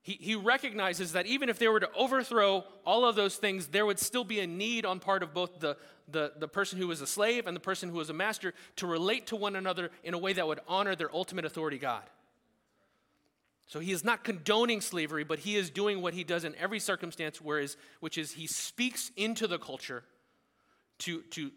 He, 0.02 0.16
he 0.18 0.34
recognizes 0.34 1.12
that 1.12 1.26
even 1.26 1.48
if 1.48 1.58
they 1.58 1.68
were 1.68 1.80
to 1.80 1.90
overthrow 1.94 2.64
all 2.86 3.04
of 3.04 3.16
those 3.16 3.36
things, 3.36 3.68
there 3.68 3.84
would 3.84 3.98
still 3.98 4.24
be 4.24 4.40
a 4.40 4.46
need 4.46 4.86
on 4.86 4.98
part 4.98 5.22
of 5.22 5.34
both 5.34 5.60
the, 5.60 5.76
the, 6.08 6.32
the 6.38 6.48
person 6.48 6.78
who 6.78 6.88
was 6.88 7.02
a 7.02 7.06
slave 7.06 7.46
and 7.46 7.54
the 7.54 7.60
person 7.60 7.90
who 7.90 7.98
was 7.98 8.08
a 8.08 8.14
master 8.14 8.54
to 8.76 8.86
relate 8.86 9.26
to 9.26 9.36
one 9.36 9.56
another 9.56 9.90
in 10.02 10.14
a 10.14 10.18
way 10.18 10.32
that 10.32 10.46
would 10.46 10.60
honor 10.66 10.94
their 10.94 11.14
ultimate 11.14 11.44
authority, 11.44 11.78
God. 11.78 12.02
So 13.66 13.78
he 13.78 13.92
is 13.92 14.02
not 14.02 14.24
condoning 14.24 14.80
slavery, 14.80 15.22
but 15.22 15.38
he 15.38 15.56
is 15.56 15.70
doing 15.70 16.02
what 16.02 16.14
he 16.14 16.24
does 16.24 16.44
in 16.44 16.56
every 16.56 16.80
circumstance, 16.80 17.40
whereas, 17.40 17.76
which 18.00 18.18
is 18.18 18.32
he 18.32 18.46
speaks 18.46 19.12
into 19.16 19.46
the 19.46 19.58
culture 19.58 20.02
to, 21.00 21.22
to 21.30 21.52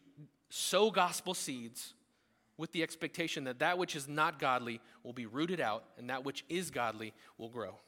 sow 0.50 0.91
gospel 0.91 1.33
seeds 1.33 1.93
with 2.57 2.71
the 2.71 2.83
expectation 2.83 3.45
that 3.45 3.59
that 3.59 3.77
which 3.77 3.95
is 3.95 4.07
not 4.07 4.38
godly 4.38 4.79
will 5.01 5.13
be 5.13 5.25
rooted 5.25 5.59
out 5.59 5.85
and 5.97 6.09
that 6.09 6.23
which 6.23 6.45
is 6.50 6.69
godly 6.69 7.13
will 7.39 7.50
grow. 7.50 7.79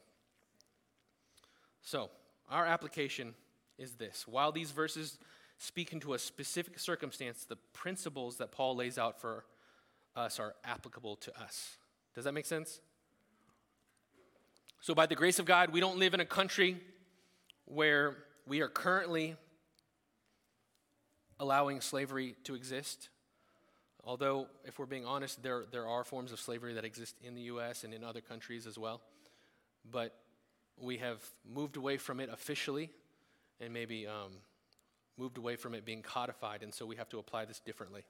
So, 1.86 2.10
our 2.50 2.66
application 2.66 3.32
is 3.78 3.92
this. 3.92 4.26
While 4.26 4.50
these 4.50 4.72
verses 4.72 5.18
speak 5.56 5.92
into 5.92 6.14
a 6.14 6.18
specific 6.18 6.80
circumstance, 6.80 7.44
the 7.44 7.54
principles 7.72 8.38
that 8.38 8.50
Paul 8.50 8.74
lays 8.74 8.98
out 8.98 9.20
for 9.20 9.44
us 10.16 10.40
are 10.40 10.56
applicable 10.64 11.14
to 11.14 11.40
us. 11.40 11.76
Does 12.12 12.24
that 12.24 12.32
make 12.32 12.44
sense? 12.44 12.80
So, 14.80 14.96
by 14.96 15.06
the 15.06 15.14
grace 15.14 15.38
of 15.38 15.46
God, 15.46 15.70
we 15.72 15.78
don't 15.78 15.96
live 15.96 16.12
in 16.12 16.18
a 16.18 16.24
country 16.24 16.76
where 17.66 18.16
we 18.48 18.62
are 18.62 18.68
currently 18.68 19.36
allowing 21.38 21.80
slavery 21.80 22.34
to 22.42 22.56
exist. 22.56 23.10
Although, 24.02 24.48
if 24.64 24.80
we're 24.80 24.86
being 24.86 25.06
honest, 25.06 25.40
there, 25.40 25.62
there 25.70 25.86
are 25.86 26.02
forms 26.02 26.32
of 26.32 26.40
slavery 26.40 26.74
that 26.74 26.84
exist 26.84 27.14
in 27.22 27.36
the 27.36 27.42
U.S. 27.42 27.84
and 27.84 27.94
in 27.94 28.02
other 28.02 28.20
countries 28.20 28.66
as 28.66 28.76
well. 28.76 29.02
But 29.88 30.12
we 30.80 30.98
have 30.98 31.22
moved 31.48 31.76
away 31.76 31.96
from 31.96 32.20
it 32.20 32.28
officially 32.32 32.90
and 33.60 33.72
maybe 33.72 34.06
um, 34.06 34.32
moved 35.16 35.38
away 35.38 35.56
from 35.56 35.74
it 35.74 35.84
being 35.84 36.02
codified, 36.02 36.62
and 36.62 36.72
so 36.72 36.84
we 36.84 36.96
have 36.96 37.08
to 37.08 37.18
apply 37.18 37.44
this 37.44 37.60
differently. 37.60 38.04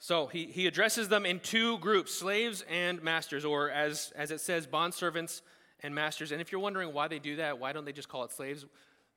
So 0.00 0.26
he, 0.26 0.46
he 0.46 0.66
addresses 0.66 1.08
them 1.08 1.24
in 1.24 1.40
two 1.40 1.78
groups 1.78 2.12
slaves 2.12 2.64
and 2.68 3.02
masters, 3.02 3.44
or 3.44 3.70
as, 3.70 4.12
as 4.16 4.30
it 4.30 4.40
says, 4.40 4.66
bondservants 4.66 5.40
and 5.80 5.94
masters. 5.94 6.32
And 6.32 6.40
if 6.40 6.52
you're 6.52 6.60
wondering 6.60 6.92
why 6.92 7.08
they 7.08 7.18
do 7.18 7.36
that, 7.36 7.58
why 7.58 7.72
don't 7.72 7.84
they 7.84 7.92
just 7.92 8.08
call 8.08 8.24
it 8.24 8.32
slaves? 8.32 8.66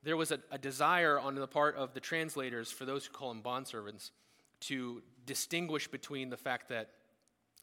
There 0.04 0.16
was 0.16 0.30
a, 0.30 0.38
a 0.50 0.58
desire 0.58 1.18
on 1.18 1.34
the 1.34 1.46
part 1.46 1.76
of 1.76 1.92
the 1.92 2.00
translators, 2.00 2.70
for 2.70 2.84
those 2.84 3.04
who 3.04 3.12
call 3.12 3.28
them 3.28 3.42
bondservants, 3.42 4.12
to 4.60 5.02
distinguish 5.26 5.88
between 5.88 6.30
the 6.30 6.36
fact 6.36 6.68
that 6.68 6.90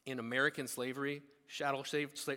in 0.06 0.20
American 0.20 0.68
slavery, 0.68 1.24
chattel 1.48 1.84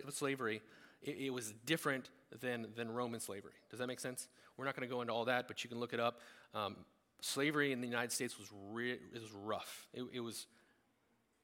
slavery, 0.09 0.61
it, 1.01 1.17
it 1.17 1.29
was 1.29 1.53
different 1.65 2.09
than, 2.41 2.67
than 2.75 2.91
Roman 2.91 3.19
slavery. 3.19 3.53
Does 3.69 3.79
that 3.79 3.87
make 3.87 3.99
sense? 3.99 4.27
We're 4.57 4.65
not 4.65 4.75
going 4.75 4.87
to 4.87 4.93
go 4.93 5.01
into 5.01 5.13
all 5.13 5.25
that, 5.25 5.47
but 5.47 5.63
you 5.63 5.69
can 5.69 5.79
look 5.79 5.93
it 5.93 5.99
up. 5.99 6.19
Um, 6.53 6.75
slavery 7.21 7.71
in 7.71 7.81
the 7.81 7.87
United 7.87 8.11
States 8.11 8.37
was, 8.37 8.47
re- 8.71 8.91
it 8.91 9.21
was 9.21 9.31
rough. 9.31 9.87
It, 9.93 10.03
it 10.13 10.19
was 10.19 10.47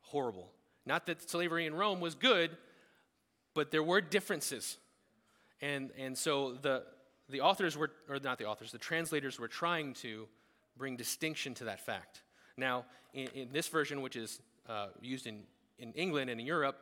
horrible. 0.02 0.52
Not 0.86 1.06
that 1.08 1.30
slavery 1.30 1.66
in 1.66 1.74
Rome 1.74 2.00
was 2.00 2.16
good, 2.16 2.52
but 3.54 3.72
there 3.72 3.84
were 3.84 4.02
differences. 4.02 4.78
And, 5.62 5.92
and 5.98 6.18
so 6.18 6.58
the, 6.62 6.84
the 7.30 7.42
authors 7.42 7.78
were, 7.78 7.92
or 8.10 8.20
not 8.20 8.38
the 8.38 8.46
authors, 8.46 8.72
the 8.72 8.78
translators 8.78 9.40
were 9.40 9.48
trying 9.48 9.94
to 9.96 10.28
bring 10.78 10.96
distinction 10.96 11.54
to 11.56 11.64
that 11.66 11.80
fact. 11.80 12.22
Now, 12.58 12.86
in, 13.14 13.28
in 13.34 13.50
this 13.52 13.68
version, 13.70 14.02
which 14.02 14.16
is 14.16 14.42
uh, 14.70 14.88
used 15.02 15.26
in, 15.26 15.44
in 15.80 15.94
England 15.94 16.30
and 16.30 16.40
in 16.40 16.46
Europe, 16.46 16.78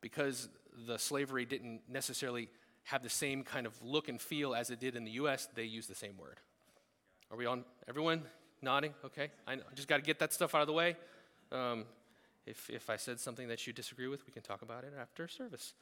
because 0.00 0.48
the 0.86 0.98
slavery 0.98 1.44
didn't 1.44 1.82
necessarily 1.88 2.48
have 2.84 3.02
the 3.02 3.10
same 3.10 3.42
kind 3.42 3.66
of 3.66 3.74
look 3.82 4.08
and 4.08 4.20
feel 4.20 4.54
as 4.54 4.70
it 4.70 4.80
did 4.80 4.96
in 4.96 5.04
the 5.04 5.10
US, 5.12 5.48
they 5.54 5.64
use 5.64 5.86
the 5.86 5.94
same 5.94 6.16
word. 6.16 6.40
Are 7.30 7.36
we 7.36 7.44
on? 7.44 7.64
Everyone 7.86 8.22
nodding? 8.62 8.94
Okay. 9.04 9.28
I 9.46 9.58
just 9.74 9.88
got 9.88 9.96
to 9.96 10.02
get 10.02 10.18
that 10.20 10.32
stuff 10.32 10.54
out 10.54 10.62
of 10.62 10.66
the 10.66 10.72
way. 10.72 10.96
Um, 11.52 11.84
if, 12.46 12.70
if 12.70 12.88
I 12.88 12.96
said 12.96 13.20
something 13.20 13.48
that 13.48 13.66
you 13.66 13.72
disagree 13.72 14.08
with, 14.08 14.26
we 14.26 14.32
can 14.32 14.42
talk 14.42 14.62
about 14.62 14.84
it 14.84 14.94
after 14.98 15.28
service 15.28 15.74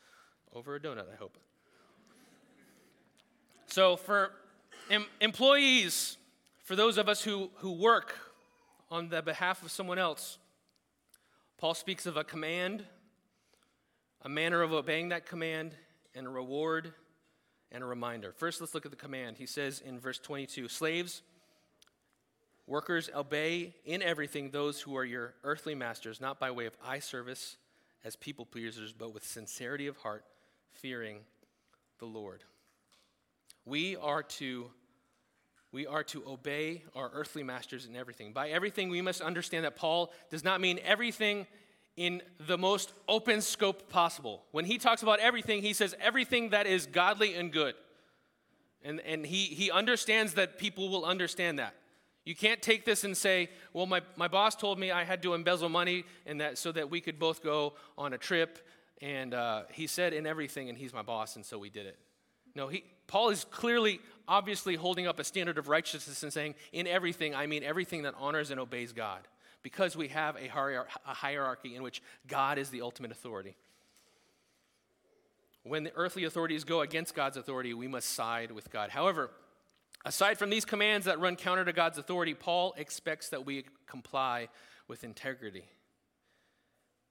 over 0.53 0.75
a 0.75 0.81
donut, 0.81 1.07
I 1.13 1.17
hope. 1.17 1.39
So, 3.67 3.97
for 3.97 4.33
em- 4.91 5.07
employees, 5.21 6.17
for 6.65 6.75
those 6.75 6.99
of 6.99 7.09
us 7.09 7.23
who, 7.23 7.51
who 7.57 7.73
work 7.73 8.17
on 8.91 9.09
the 9.09 9.23
behalf 9.23 9.63
of 9.63 9.71
someone 9.71 9.99
else, 9.99 10.39
Paul 11.59 11.75
speaks 11.75 12.07
of 12.07 12.17
a 12.17 12.25
command, 12.25 12.85
a 14.27 14.29
manner 14.29 14.61
of 14.61 14.73
obeying 14.73 15.11
that 15.11 15.25
command, 15.25 15.73
and 16.13 16.27
a 16.27 16.29
reward 16.29 16.93
and 17.71 17.85
a 17.85 17.87
reminder. 17.87 18.33
First, 18.33 18.61
let's 18.61 18.75
look 18.75 18.85
at 18.85 18.91
the 18.91 18.97
command. 18.97 19.37
He 19.37 19.47
says 19.47 19.81
in 19.81 20.01
verse 20.01 20.19
22 20.19 20.67
Slaves, 20.67 21.23
workers, 22.67 23.09
obey 23.15 23.77
in 23.85 24.03
everything 24.03 24.51
those 24.51 24.81
who 24.81 24.97
are 24.97 25.05
your 25.05 25.35
earthly 25.45 25.77
masters, 25.77 26.21
not 26.21 26.41
by 26.41 26.51
way 26.51 26.67
of 26.67 26.77
eye 26.85 26.99
service 26.99 27.57
as 28.03 28.17
people 28.17 28.45
pleasers, 28.45 28.93
but 28.93 29.15
with 29.15 29.25
sincerity 29.25 29.87
of 29.87 29.97
heart, 29.99 30.25
fearing 30.73 31.19
the 32.01 32.07
Lord. 32.07 32.43
We 33.65 33.95
are 33.95 34.25
to 34.25 34.73
we 35.71 35.87
are 35.87 36.03
to 36.05 36.27
obey 36.27 36.83
our 36.97 37.11
earthly 37.13 37.45
masters 37.45 37.87
in 37.87 37.95
everything. 37.95 38.33
By 38.33 38.49
everything, 38.49 38.89
we 38.89 39.03
must 39.03 39.21
understand 39.21 39.67
that 39.67 39.77
Paul 39.77 40.13
does 40.31 40.43
not 40.43 40.61
mean 40.61 40.81
everything 40.85 41.47
in 41.97 42.23
the 42.47 42.59
most 42.59 42.93
open 43.09 43.41
scope 43.41 43.89
possible. 43.89 44.45
When 44.53 44.65
he 44.65 44.79
talks 44.79 45.03
about 45.03 45.19
everything, 45.21 45.63
he 45.63 45.73
says 45.73 45.95
everything 46.01 46.51
that 46.51 46.67
is 46.67 46.87
godly 46.87 47.35
and 47.35 47.53
good. 47.53 47.75
And, 48.83 49.01
and 49.01 49.25
he, 49.25 49.45
he 49.47 49.71
understands 49.71 50.35
that 50.35 50.59
people 50.59 50.89
will 50.89 51.05
understand 51.05 51.59
that. 51.59 51.75
You 52.25 52.35
can't 52.35 52.61
take 52.61 52.85
this 52.85 53.05
and 53.05 53.17
say, 53.17 53.51
well, 53.73 53.87
my, 53.87 54.03
my 54.17 54.29
boss 54.29 54.57
told 54.57 54.79
me 54.79 54.91
I 54.91 55.05
had 55.05 55.23
to 55.23 55.35
embezzle 55.35 55.69
money 55.69 56.05
and 56.27 56.41
that, 56.41 56.59
so 56.59 56.73
that 56.73 56.91
we 56.91 57.01
could 57.01 57.19
both 57.19 57.43
go 57.43 57.75
on 57.97 58.13
a 58.13 58.19
trip. 58.19 58.59
And 59.01 59.33
uh, 59.33 59.63
he 59.73 59.87
said 59.87 60.13
in 60.13 60.27
everything, 60.27 60.69
and 60.69 60.77
he's 60.77 60.93
my 60.93 61.03
boss, 61.03 61.37
and 61.37 61.45
so 61.45 61.59
we 61.59 61.71
did 61.71 61.87
it. 61.87 61.99
No, 62.55 62.69
he, 62.69 62.85
Paul 63.07 63.29
is 63.29 63.45
clearly, 63.45 64.01
obviously 64.27 64.75
holding 64.75 65.07
up 65.07 65.21
a 65.21 65.25
standard 65.25 65.59
of 65.59 65.69
righteousness 65.69 66.23
and 66.23 66.33
saying, 66.33 66.55
in 66.73 66.87
everything, 66.87 67.35
I 67.35 67.47
mean 67.47 67.63
everything 67.63 68.03
that 68.03 68.15
honors 68.19 68.51
and 68.51 68.59
obeys 68.59 68.93
God, 68.93 69.21
because 69.67 69.97
we 69.97 70.07
have 70.07 70.37
a 70.37 70.47
hierarchy 71.13 71.75
in 71.75 71.83
which 71.83 72.01
God 72.29 72.57
is 72.57 72.71
the 72.71 72.83
ultimate 72.83 73.11
authority. 73.11 73.57
When 75.65 75.83
the 75.83 75.91
earthly 75.97 76.23
authorities 76.23 76.63
go 76.63 76.83
against 76.83 77.17
God's 77.17 77.37
authority, 77.37 77.75
we 77.75 77.89
must 77.89 78.11
side 78.11 78.53
with 78.53 78.71
God. 78.71 78.91
However, 78.91 79.29
aside 80.05 80.39
from 80.39 80.51
these 80.51 80.65
commands 80.65 81.07
that 81.07 81.19
run 81.19 81.35
counter 81.35 81.65
to 81.65 81.73
God's 81.73 81.99
authority, 81.99 82.33
Paul 82.33 82.77
expects 82.77 83.31
that 83.31 83.45
we 83.45 83.65
comply 83.89 84.51
with 84.87 85.03
integrity. 85.03 85.65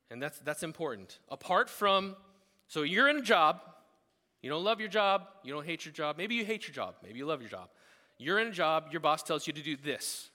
And 0.10 0.24
that's, 0.24 0.40
that's 0.40 0.64
important. 0.64 1.20
Apart 1.28 1.70
from, 1.70 2.16
so 2.70 2.84
you're 2.84 3.10
in 3.10 3.18
a 3.18 3.22
job, 3.22 3.60
you 4.42 4.50
don't 4.50 4.64
love 4.64 4.80
your 4.80 4.88
job. 4.88 5.24
You 5.44 5.52
don't 5.52 5.66
hate 5.66 5.84
your 5.84 5.94
job. 5.94 6.18
Maybe 6.18 6.36
you 6.36 6.46
hate 6.46 6.70
your 6.70 6.74
job. 6.74 6.96
Maybe 7.04 7.20
you 7.20 7.26
love 7.26 7.42
your 7.42 7.50
job. 7.50 7.68
You're 8.18 8.40
in 8.40 8.48
a 8.48 8.52
job, 8.52 8.86
your 8.92 9.02
boss 9.02 9.24
tells 9.24 9.46
you 9.46 9.52
to 9.52 9.62
do 9.62 9.76
this. 9.76 10.30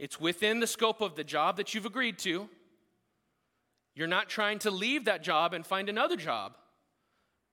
It's 0.00 0.18
within 0.18 0.60
the 0.60 0.66
scope 0.66 1.02
of 1.02 1.14
the 1.14 1.22
job 1.22 1.58
that 1.58 1.74
you've 1.74 1.84
agreed 1.84 2.18
to. 2.20 2.48
You're 3.94 4.08
not 4.08 4.30
trying 4.30 4.58
to 4.60 4.70
leave 4.70 5.04
that 5.04 5.22
job 5.22 5.52
and 5.52 5.64
find 5.64 5.90
another 5.90 6.16
job. 6.16 6.56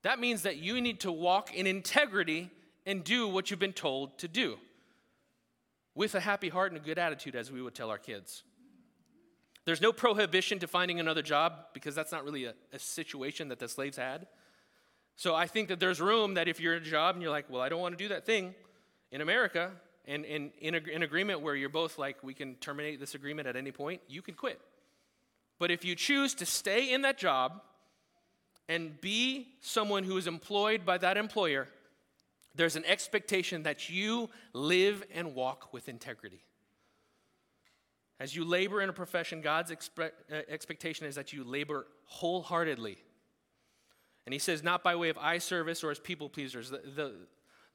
That 0.03 0.17
means 0.17 0.43
that 0.43 0.55
you 0.55 0.79
need 0.79 1.01
to 1.01 1.11
walk 1.11 1.53
in 1.53 1.67
integrity 1.67 2.49
and 2.85 3.03
do 3.03 3.27
what 3.27 3.51
you've 3.51 3.59
been 3.59 3.73
told 3.73 4.17
to 4.19 4.29
do 4.29 4.57
with 5.93 6.15
a 6.15 6.21
happy 6.21 6.47
heart 6.47 6.71
and 6.71 6.79
a 6.79 6.83
good 6.83 6.97
attitude, 6.97 7.35
as 7.35 7.51
we 7.51 7.61
would 7.61 7.75
tell 7.75 7.89
our 7.89 7.97
kids. 7.97 8.43
There's 9.65 9.81
no 9.81 9.91
prohibition 9.91 10.57
to 10.59 10.67
finding 10.67 11.01
another 11.01 11.21
job 11.21 11.53
because 11.73 11.95
that's 11.95 12.13
not 12.13 12.23
really 12.23 12.45
a, 12.45 12.53
a 12.71 12.79
situation 12.79 13.49
that 13.49 13.59
the 13.59 13.67
slaves 13.67 13.97
had. 13.97 14.25
So 15.17 15.35
I 15.35 15.47
think 15.47 15.67
that 15.67 15.81
there's 15.81 15.99
room 15.99 16.35
that 16.35 16.47
if 16.47 16.61
you're 16.61 16.77
in 16.77 16.83
a 16.83 16.85
job 16.85 17.15
and 17.15 17.21
you're 17.21 17.31
like, 17.31 17.49
well, 17.49 17.61
I 17.61 17.67
don't 17.67 17.81
want 17.81 17.97
to 17.97 18.01
do 18.01 18.07
that 18.07 18.25
thing 18.25 18.55
in 19.11 19.19
America, 19.19 19.71
and, 20.07 20.25
and 20.25 20.51
in 20.59 20.75
an 20.75 21.03
agreement 21.03 21.41
where 21.41 21.55
you're 21.55 21.69
both 21.69 21.97
like, 21.97 22.23
we 22.23 22.33
can 22.33 22.55
terminate 22.55 22.99
this 22.99 23.13
agreement 23.13 23.47
at 23.47 23.55
any 23.55 23.71
point, 23.71 24.01
you 24.07 24.21
can 24.21 24.33
quit. 24.33 24.59
But 25.59 25.71
if 25.71 25.83
you 25.83 25.95
choose 25.95 26.33
to 26.35 26.45
stay 26.45 26.93
in 26.93 27.01
that 27.01 27.17
job 27.17 27.61
and 28.69 28.99
be 29.01 29.47
someone 29.59 30.03
who 30.03 30.17
is 30.17 30.27
employed 30.27 30.85
by 30.85 30.97
that 30.99 31.17
employer, 31.17 31.67
there's 32.55 32.75
an 32.75 32.85
expectation 32.85 33.63
that 33.63 33.89
you 33.89 34.29
live 34.53 35.03
and 35.13 35.35
walk 35.35 35.73
with 35.73 35.89
integrity. 35.89 36.43
As 38.19 38.35
you 38.35 38.45
labor 38.45 38.81
in 38.81 38.89
a 38.89 38.93
profession, 38.93 39.41
God's 39.41 39.71
uh, 39.71 40.07
expectation 40.47 41.05
is 41.05 41.15
that 41.15 41.33
you 41.33 41.43
labor 41.43 41.85
wholeheartedly 42.05 42.97
and 44.27 44.33
he 44.33 44.39
says, 44.39 44.61
not 44.61 44.83
by 44.83 44.93
way 44.97 45.07
of 45.07 45.17
eye 45.17 45.37
service 45.37 45.85
or 45.85 45.89
as 45.89 45.99
people 45.99 46.27
pleasers. 46.27 46.69
The, 46.69 46.81
the, 46.97 47.13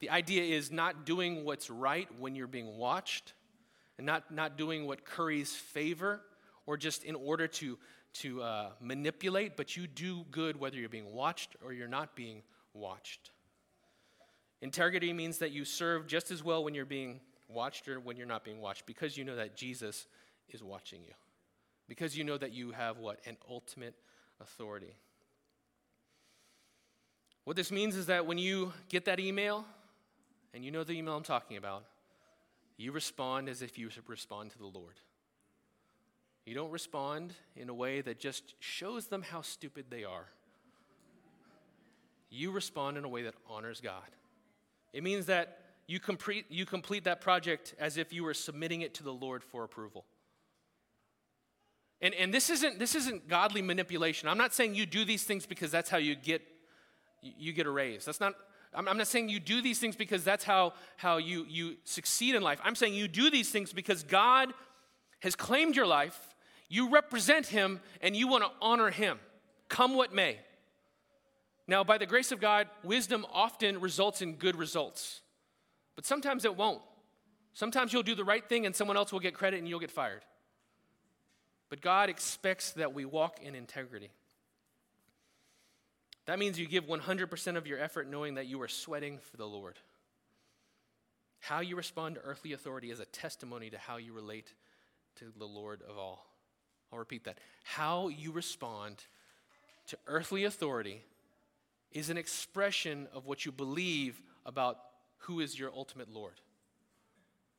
the 0.02 0.10
idea 0.10 0.42
is 0.42 0.72
not 0.72 1.06
doing 1.06 1.44
what's 1.44 1.70
right 1.70 2.08
when 2.18 2.34
you're 2.34 2.48
being 2.48 2.76
watched, 2.76 3.34
and 3.96 4.04
not, 4.04 4.34
not 4.34 4.58
doing 4.58 4.84
what 4.84 5.04
curries 5.04 5.54
favor 5.54 6.20
or 6.66 6.76
just 6.76 7.04
in 7.04 7.14
order 7.14 7.46
to, 7.46 7.78
to 8.14 8.42
uh, 8.42 8.70
manipulate, 8.80 9.56
but 9.56 9.76
you 9.76 9.86
do 9.86 10.24
good 10.32 10.58
whether 10.58 10.76
you're 10.76 10.88
being 10.88 11.12
watched 11.12 11.54
or 11.64 11.72
you're 11.72 11.86
not 11.86 12.16
being 12.16 12.42
watched. 12.74 13.30
Integrity 14.60 15.12
means 15.12 15.38
that 15.38 15.52
you 15.52 15.64
serve 15.64 16.08
just 16.08 16.32
as 16.32 16.42
well 16.42 16.64
when 16.64 16.74
you're 16.74 16.84
being 16.84 17.20
watched 17.48 17.86
or 17.86 18.00
when 18.00 18.16
you're 18.16 18.26
not 18.26 18.42
being 18.42 18.60
watched 18.60 18.86
because 18.86 19.16
you 19.16 19.22
know 19.22 19.36
that 19.36 19.54
Jesus 19.54 20.08
is 20.48 20.64
watching 20.64 21.04
you. 21.04 21.14
Because 21.88 22.18
you 22.18 22.24
know 22.24 22.38
that 22.38 22.52
you 22.52 22.72
have 22.72 22.98
what? 22.98 23.20
An 23.24 23.36
ultimate 23.48 23.94
authority. 24.40 24.96
What 27.44 27.54
this 27.54 27.70
means 27.70 27.94
is 27.94 28.06
that 28.06 28.26
when 28.26 28.38
you 28.38 28.72
get 28.88 29.04
that 29.04 29.20
email, 29.20 29.64
and 30.54 30.64
you 30.64 30.70
know 30.70 30.84
the 30.84 30.92
email 30.92 31.16
I'm 31.16 31.22
talking 31.22 31.56
about, 31.56 31.84
you 32.76 32.92
respond 32.92 33.48
as 33.48 33.62
if 33.62 33.78
you 33.78 33.90
respond 34.06 34.50
to 34.52 34.58
the 34.58 34.66
Lord. 34.66 34.94
You 36.44 36.54
don't 36.54 36.70
respond 36.70 37.34
in 37.56 37.68
a 37.68 37.74
way 37.74 38.00
that 38.00 38.18
just 38.18 38.54
shows 38.58 39.06
them 39.06 39.22
how 39.22 39.42
stupid 39.42 39.86
they 39.90 40.04
are. 40.04 40.26
You 42.30 42.50
respond 42.50 42.96
in 42.96 43.04
a 43.04 43.08
way 43.08 43.22
that 43.22 43.34
honors 43.48 43.80
God. 43.80 44.02
It 44.92 45.02
means 45.02 45.26
that 45.26 45.58
you 45.86 46.00
complete, 46.00 46.46
you 46.48 46.66
complete 46.66 47.04
that 47.04 47.20
project 47.20 47.74
as 47.78 47.96
if 47.96 48.12
you 48.12 48.24
were 48.24 48.34
submitting 48.34 48.80
it 48.80 48.94
to 48.94 49.04
the 49.04 49.12
Lord 49.12 49.44
for 49.44 49.64
approval. 49.64 50.04
And, 52.00 52.14
and 52.14 52.34
this, 52.34 52.50
isn't, 52.50 52.78
this 52.78 52.94
isn't 52.96 53.28
godly 53.28 53.62
manipulation. 53.62 54.28
I'm 54.28 54.38
not 54.38 54.52
saying 54.52 54.74
you 54.74 54.86
do 54.86 55.04
these 55.04 55.22
things 55.22 55.46
because 55.46 55.70
that's 55.70 55.88
how 55.88 55.98
you 55.98 56.14
get 56.14 56.42
you 57.22 57.52
get 57.52 57.66
a 57.66 57.70
raise. 57.70 58.04
That's 58.04 58.18
not, 58.18 58.34
I'm, 58.74 58.84
not 58.84 59.06
saying 59.06 59.28
you 59.28 59.40
do 59.40 59.60
these 59.60 59.78
things 59.78 59.96
because 59.96 60.24
that's 60.24 60.44
how, 60.44 60.72
how 60.96 61.18
you, 61.18 61.44
you 61.48 61.76
succeed 61.84 62.34
in 62.34 62.42
life. 62.42 62.58
I'm 62.64 62.74
saying 62.74 62.94
you 62.94 63.06
do 63.06 63.30
these 63.30 63.50
things 63.50 63.72
because 63.72 64.02
God 64.02 64.52
has 65.20 65.36
claimed 65.36 65.76
your 65.76 65.86
life, 65.86 66.34
you 66.68 66.90
represent 66.90 67.46
Him, 67.46 67.80
and 68.00 68.16
you 68.16 68.28
want 68.28 68.44
to 68.44 68.50
honor 68.60 68.90
Him, 68.90 69.18
come 69.68 69.94
what 69.94 70.14
may. 70.14 70.38
Now, 71.68 71.84
by 71.84 71.98
the 71.98 72.06
grace 72.06 72.32
of 72.32 72.40
God, 72.40 72.66
wisdom 72.82 73.26
often 73.32 73.80
results 73.80 74.22
in 74.22 74.34
good 74.34 74.56
results, 74.56 75.20
but 75.94 76.04
sometimes 76.06 76.44
it 76.44 76.56
won't. 76.56 76.82
Sometimes 77.54 77.92
you'll 77.92 78.02
do 78.02 78.14
the 78.14 78.24
right 78.24 78.46
thing 78.48 78.64
and 78.66 78.74
someone 78.74 78.96
else 78.96 79.12
will 79.12 79.20
get 79.20 79.34
credit 79.34 79.58
and 79.58 79.68
you'll 79.68 79.80
get 79.80 79.90
fired. 79.90 80.22
But 81.68 81.80
God 81.80 82.08
expects 82.08 82.72
that 82.72 82.94
we 82.94 83.04
walk 83.04 83.40
in 83.42 83.54
integrity. 83.54 84.10
That 86.26 86.38
means 86.38 86.58
you 86.58 86.66
give 86.66 86.86
100% 86.86 87.56
of 87.56 87.66
your 87.66 87.78
effort 87.78 88.08
knowing 88.08 88.34
that 88.34 88.46
you 88.46 88.60
are 88.62 88.68
sweating 88.68 89.18
for 89.30 89.36
the 89.36 89.46
Lord. 89.46 89.78
How 91.40 91.60
you 91.60 91.74
respond 91.74 92.14
to 92.14 92.20
earthly 92.22 92.52
authority 92.52 92.90
is 92.90 93.00
a 93.00 93.04
testimony 93.06 93.70
to 93.70 93.78
how 93.78 93.96
you 93.96 94.12
relate 94.12 94.52
to 95.16 95.32
the 95.36 95.46
Lord 95.46 95.82
of 95.88 95.98
all. 95.98 96.26
I'll 96.92 96.98
repeat 96.98 97.24
that. 97.24 97.38
How 97.64 98.08
you 98.08 98.30
respond 98.30 99.02
to 99.88 99.98
earthly 100.06 100.44
authority 100.44 101.02
is 101.90 102.10
an 102.10 102.16
expression 102.16 103.08
of 103.12 103.26
what 103.26 103.44
you 103.44 103.50
believe 103.50 104.22
about 104.46 104.78
who 105.18 105.40
is 105.40 105.58
your 105.58 105.70
ultimate 105.74 106.12
Lord. 106.12 106.40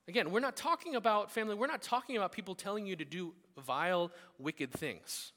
Again, 0.08 0.32
we're 0.32 0.40
not 0.40 0.56
talking 0.56 0.96
about 0.96 1.32
family, 1.32 1.56
we're 1.56 1.68
not 1.68 1.82
talking 1.82 2.18
about 2.18 2.32
people 2.32 2.56
telling 2.56 2.86
you 2.86 2.96
to 2.96 3.06
do 3.06 3.34
vile, 3.58 4.12
wicked 4.38 4.72
things. 4.72 5.32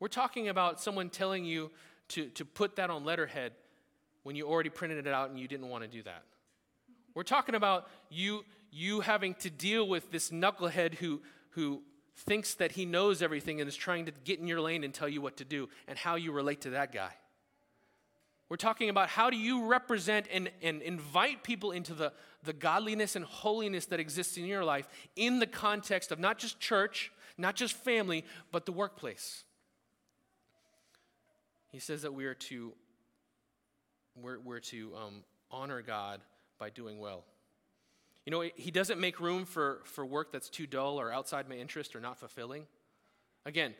We're 0.00 0.08
talking 0.08 0.48
about 0.48 0.80
someone 0.80 1.10
telling 1.10 1.44
you 1.44 1.70
to, 2.08 2.28
to 2.30 2.44
put 2.44 2.76
that 2.76 2.90
on 2.90 3.04
letterhead 3.04 3.52
when 4.22 4.36
you 4.36 4.46
already 4.46 4.70
printed 4.70 5.06
it 5.06 5.12
out 5.12 5.30
and 5.30 5.38
you 5.38 5.48
didn't 5.48 5.68
want 5.68 5.84
to 5.84 5.88
do 5.88 6.02
that. 6.02 6.22
We're 7.14 7.22
talking 7.22 7.54
about 7.54 7.88
you, 8.10 8.44
you 8.70 9.00
having 9.00 9.34
to 9.36 9.50
deal 9.50 9.88
with 9.88 10.10
this 10.10 10.30
knucklehead 10.30 10.94
who, 10.94 11.20
who 11.50 11.82
thinks 12.14 12.54
that 12.54 12.72
he 12.72 12.84
knows 12.84 13.22
everything 13.22 13.60
and 13.60 13.68
is 13.68 13.76
trying 13.76 14.06
to 14.06 14.12
get 14.24 14.38
in 14.38 14.46
your 14.46 14.60
lane 14.60 14.84
and 14.84 14.92
tell 14.92 15.08
you 15.08 15.20
what 15.20 15.36
to 15.38 15.44
do 15.44 15.68
and 15.86 15.98
how 15.98 16.16
you 16.16 16.32
relate 16.32 16.60
to 16.62 16.70
that 16.70 16.92
guy. 16.92 17.10
We're 18.48 18.56
talking 18.56 18.88
about 18.88 19.10
how 19.10 19.28
do 19.30 19.36
you 19.36 19.66
represent 19.66 20.26
and, 20.32 20.50
and 20.62 20.80
invite 20.80 21.42
people 21.42 21.70
into 21.70 21.92
the, 21.92 22.12
the 22.42 22.54
godliness 22.54 23.14
and 23.14 23.24
holiness 23.24 23.86
that 23.86 24.00
exists 24.00 24.38
in 24.38 24.46
your 24.46 24.64
life 24.64 24.88
in 25.16 25.38
the 25.38 25.46
context 25.46 26.10
of 26.12 26.18
not 26.18 26.38
just 26.38 26.58
church, 26.58 27.12
not 27.36 27.56
just 27.56 27.74
family, 27.74 28.24
but 28.50 28.64
the 28.64 28.72
workplace. 28.72 29.44
He 31.70 31.78
says 31.78 32.02
that 32.02 32.14
we 32.14 32.24
are 32.24 32.34
to, 32.34 32.72
we're, 34.16 34.38
we're 34.40 34.60
to 34.60 34.92
um, 34.96 35.24
honor 35.50 35.82
God 35.82 36.20
by 36.58 36.70
doing 36.70 36.98
well. 36.98 37.24
You 38.24 38.30
know, 38.30 38.44
he 38.56 38.70
doesn't 38.70 39.00
make 39.00 39.20
room 39.20 39.44
for, 39.44 39.80
for 39.84 40.04
work 40.04 40.32
that's 40.32 40.50
too 40.50 40.66
dull 40.66 41.00
or 41.00 41.12
outside 41.12 41.48
my 41.48 41.56
interest 41.56 41.96
or 41.96 42.00
not 42.00 42.18
fulfilling. 42.18 42.66
Again, 43.46 43.74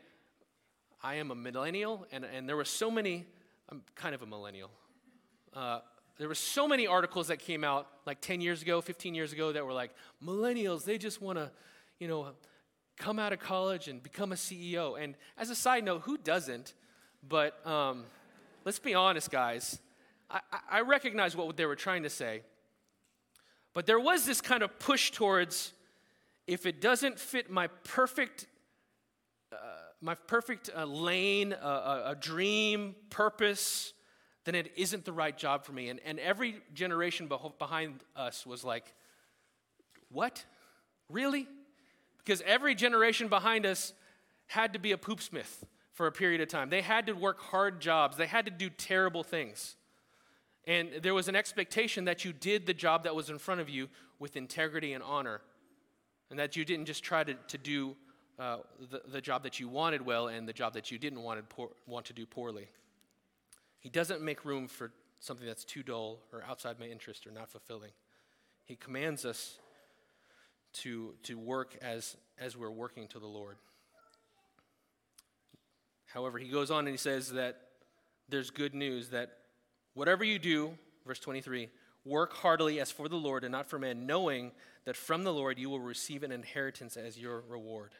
I 1.03 1.15
am 1.15 1.31
a 1.31 1.35
millennial, 1.35 2.07
and, 2.11 2.25
and 2.25 2.49
there 2.49 2.55
were 2.55 2.65
so 2.65 2.89
many 2.89 3.25
I'm 3.71 3.83
kind 3.95 4.15
of 4.15 4.23
a 4.23 4.25
millennial. 4.25 4.71
Uh, 5.53 5.79
there 6.17 6.27
were 6.27 6.35
so 6.35 6.67
many 6.67 6.87
articles 6.87 7.27
that 7.27 7.37
came 7.37 7.63
out 7.63 7.87
like 8.05 8.19
10 8.19 8.41
years 8.41 8.61
ago, 8.61 8.81
15 8.81 9.13
years 9.13 9.31
ago 9.31 9.51
that 9.51 9.63
were 9.65 9.73
like, 9.73 9.91
millennials, 10.23 10.85
they 10.85 10.97
just 10.97 11.21
want 11.21 11.37
to, 11.37 11.51
you 11.99 12.07
know, 12.07 12.29
come 12.97 13.19
out 13.19 13.31
of 13.31 13.39
college 13.39 13.87
and 13.87 14.01
become 14.01 14.31
a 14.31 14.35
CEO. 14.35 15.01
And 15.01 15.15
as 15.37 15.51
a 15.51 15.55
side 15.55 15.83
note, 15.83 16.01
who 16.01 16.17
doesn't? 16.17 16.73
But 17.27 17.65
um, 17.65 18.05
let's 18.65 18.79
be 18.79 18.95
honest, 18.95 19.31
guys. 19.31 19.79
I, 20.29 20.39
I 20.69 20.81
recognize 20.81 21.35
what 21.35 21.57
they 21.57 21.65
were 21.65 21.75
trying 21.75 22.03
to 22.03 22.09
say. 22.09 22.41
But 23.73 23.85
there 23.85 23.99
was 23.99 24.25
this 24.25 24.41
kind 24.41 24.63
of 24.63 24.77
push 24.79 25.11
towards 25.11 25.73
if 26.47 26.65
it 26.65 26.81
doesn't 26.81 27.19
fit 27.19 27.49
my 27.49 27.67
perfect 27.83 28.47
my 30.01 30.15
perfect 30.15 30.69
uh, 30.75 30.85
lane, 30.85 31.53
uh, 31.53 32.03
a 32.05 32.15
dream, 32.15 32.95
purpose, 33.09 33.93
then 34.45 34.55
it 34.55 34.71
isn't 34.75 35.05
the 35.05 35.11
right 35.11 35.37
job 35.37 35.65
for 35.65 35.73
me. 35.73 35.89
And, 35.89 35.99
and 36.05 36.19
every 36.19 36.61
generation 36.73 37.29
behind 37.57 38.03
us 38.15 38.45
was 38.45 38.63
like, 38.63 38.93
what? 40.09 40.43
Really? 41.09 41.47
Because 42.17 42.41
every 42.45 42.75
generation 42.75 43.27
behind 43.27 43.65
us 43.65 43.93
had 44.47 44.73
to 44.73 44.79
be 44.79 44.91
a 44.91 44.97
poopsmith 44.97 45.63
for 45.99 46.07
a 46.07 46.11
period 46.13 46.39
of 46.39 46.47
time. 46.47 46.69
They 46.69 46.81
had 46.81 47.07
to 47.07 47.11
work 47.11 47.41
hard 47.41 47.81
jobs, 47.81 48.15
they 48.15 48.25
had 48.25 48.45
to 48.45 48.51
do 48.51 48.69
terrible 48.69 49.21
things. 49.21 49.75
And 50.65 50.91
there 51.01 51.13
was 51.13 51.27
an 51.27 51.35
expectation 51.35 52.05
that 52.05 52.23
you 52.23 52.31
did 52.31 52.65
the 52.65 52.73
job 52.73 53.03
that 53.03 53.13
was 53.13 53.29
in 53.29 53.37
front 53.37 53.59
of 53.59 53.67
you 53.67 53.89
with 54.17 54.37
integrity 54.37 54.93
and 54.93 55.03
honor, 55.03 55.41
and 56.29 56.39
that 56.39 56.55
you 56.55 56.63
didn't 56.63 56.85
just 56.85 57.03
try 57.03 57.25
to, 57.25 57.33
to 57.33 57.57
do 57.57 57.97
uh, 58.39 58.59
the, 58.89 59.01
the 59.11 59.19
job 59.19 59.43
that 59.43 59.59
you 59.59 59.67
wanted 59.67 60.01
well 60.01 60.29
and 60.29 60.47
the 60.47 60.53
job 60.53 60.71
that 60.75 60.89
you 60.89 60.97
didn't 60.97 61.21
want, 61.21 61.49
poor, 61.49 61.67
want 61.85 62.05
to 62.05 62.13
do 62.13 62.25
poorly. 62.25 62.69
He 63.79 63.89
doesn't 63.89 64.21
make 64.21 64.45
room 64.45 64.69
for 64.69 64.93
something 65.19 65.45
that's 65.45 65.65
too 65.65 65.83
dull 65.83 66.19
or 66.31 66.45
outside 66.49 66.79
my 66.79 66.85
interest 66.85 67.27
or 67.27 67.31
not 67.31 67.49
fulfilling. 67.49 67.91
He 68.63 68.77
commands 68.77 69.25
us 69.25 69.59
to, 70.75 71.15
to 71.23 71.37
work 71.37 71.77
as, 71.81 72.15
as 72.39 72.55
we're 72.55 72.71
working 72.71 73.05
to 73.09 73.19
the 73.19 73.27
Lord. 73.27 73.57
However, 76.13 76.37
he 76.37 76.49
goes 76.49 76.71
on 76.71 76.79
and 76.79 76.89
he 76.89 76.97
says 76.97 77.31
that 77.33 77.61
there's 78.29 78.49
good 78.49 78.73
news 78.73 79.09
that 79.09 79.31
whatever 79.93 80.23
you 80.23 80.39
do, 80.39 80.77
verse 81.05 81.19
23, 81.19 81.69
work 82.05 82.33
heartily 82.33 82.79
as 82.79 82.91
for 82.91 83.07
the 83.07 83.15
Lord 83.15 83.43
and 83.43 83.51
not 83.51 83.69
for 83.69 83.79
man, 83.79 84.05
knowing 84.05 84.51
that 84.85 84.95
from 84.95 85.23
the 85.23 85.33
Lord 85.33 85.59
you 85.59 85.69
will 85.69 85.79
receive 85.79 86.23
an 86.23 86.31
inheritance 86.31 86.97
as 86.97 87.17
your 87.17 87.43
reward. 87.47 87.91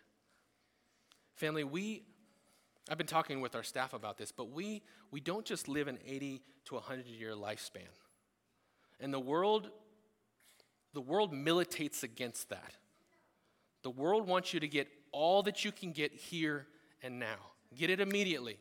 Family, 1.36 1.64
we, 1.64 2.04
I've 2.90 2.98
been 2.98 3.08
talking 3.08 3.42
with 3.42 3.56
our 3.56 3.64
staff 3.64 3.94
about 3.94 4.18
this, 4.18 4.32
but 4.32 4.52
we, 4.52 4.82
we 5.12 5.20
don't 5.20 5.46
just 5.46 5.68
live 5.68 5.88
an 5.88 6.00
80 6.06 6.42
to 6.66 6.76
100 6.76 7.06
year 7.06 7.32
lifespan. 7.32 7.88
And 9.00 9.14
the 9.14 9.20
world, 9.20 9.70
the 10.94 11.02
world 11.02 11.32
militates 11.32 12.04
against 12.04 12.50
that. 12.50 12.74
The 13.84 13.90
world 13.90 14.28
wants 14.28 14.54
you 14.54 14.60
to 14.60 14.68
get 14.68 14.88
all 15.12 15.44
that 15.44 15.64
you 15.64 15.72
can 15.72 15.92
get 15.92 16.14
here 16.14 16.68
and 17.02 17.20
now. 17.20 17.38
Get 17.78 17.90
it 17.90 18.00
immediately, 18.00 18.58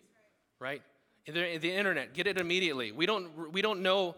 right? 0.59 0.83
The, 1.27 1.59
the 1.59 1.73
internet, 1.73 2.15
get 2.15 2.27
it 2.27 2.39
immediately. 2.39 2.93
We 2.93 3.07
don't, 3.07 3.53
we 3.53 3.63
don't 3.63 3.83
know. 3.83 4.17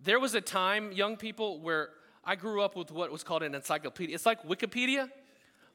There 0.00 0.20
was 0.20 0.34
a 0.34 0.40
time, 0.40 0.92
young 0.92 1.16
people, 1.16 1.60
where 1.60 1.90
I 2.24 2.36
grew 2.36 2.62
up 2.62 2.76
with 2.76 2.90
what 2.90 3.10
was 3.10 3.24
called 3.24 3.42
an 3.42 3.54
encyclopedia. 3.54 4.14
It's 4.14 4.26
like 4.26 4.46
Wikipedia, 4.46 5.10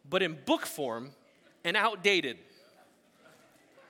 but 0.09 0.21
in 0.21 0.37
book 0.45 0.65
form 0.65 1.11
and 1.63 1.75
outdated, 1.75 2.37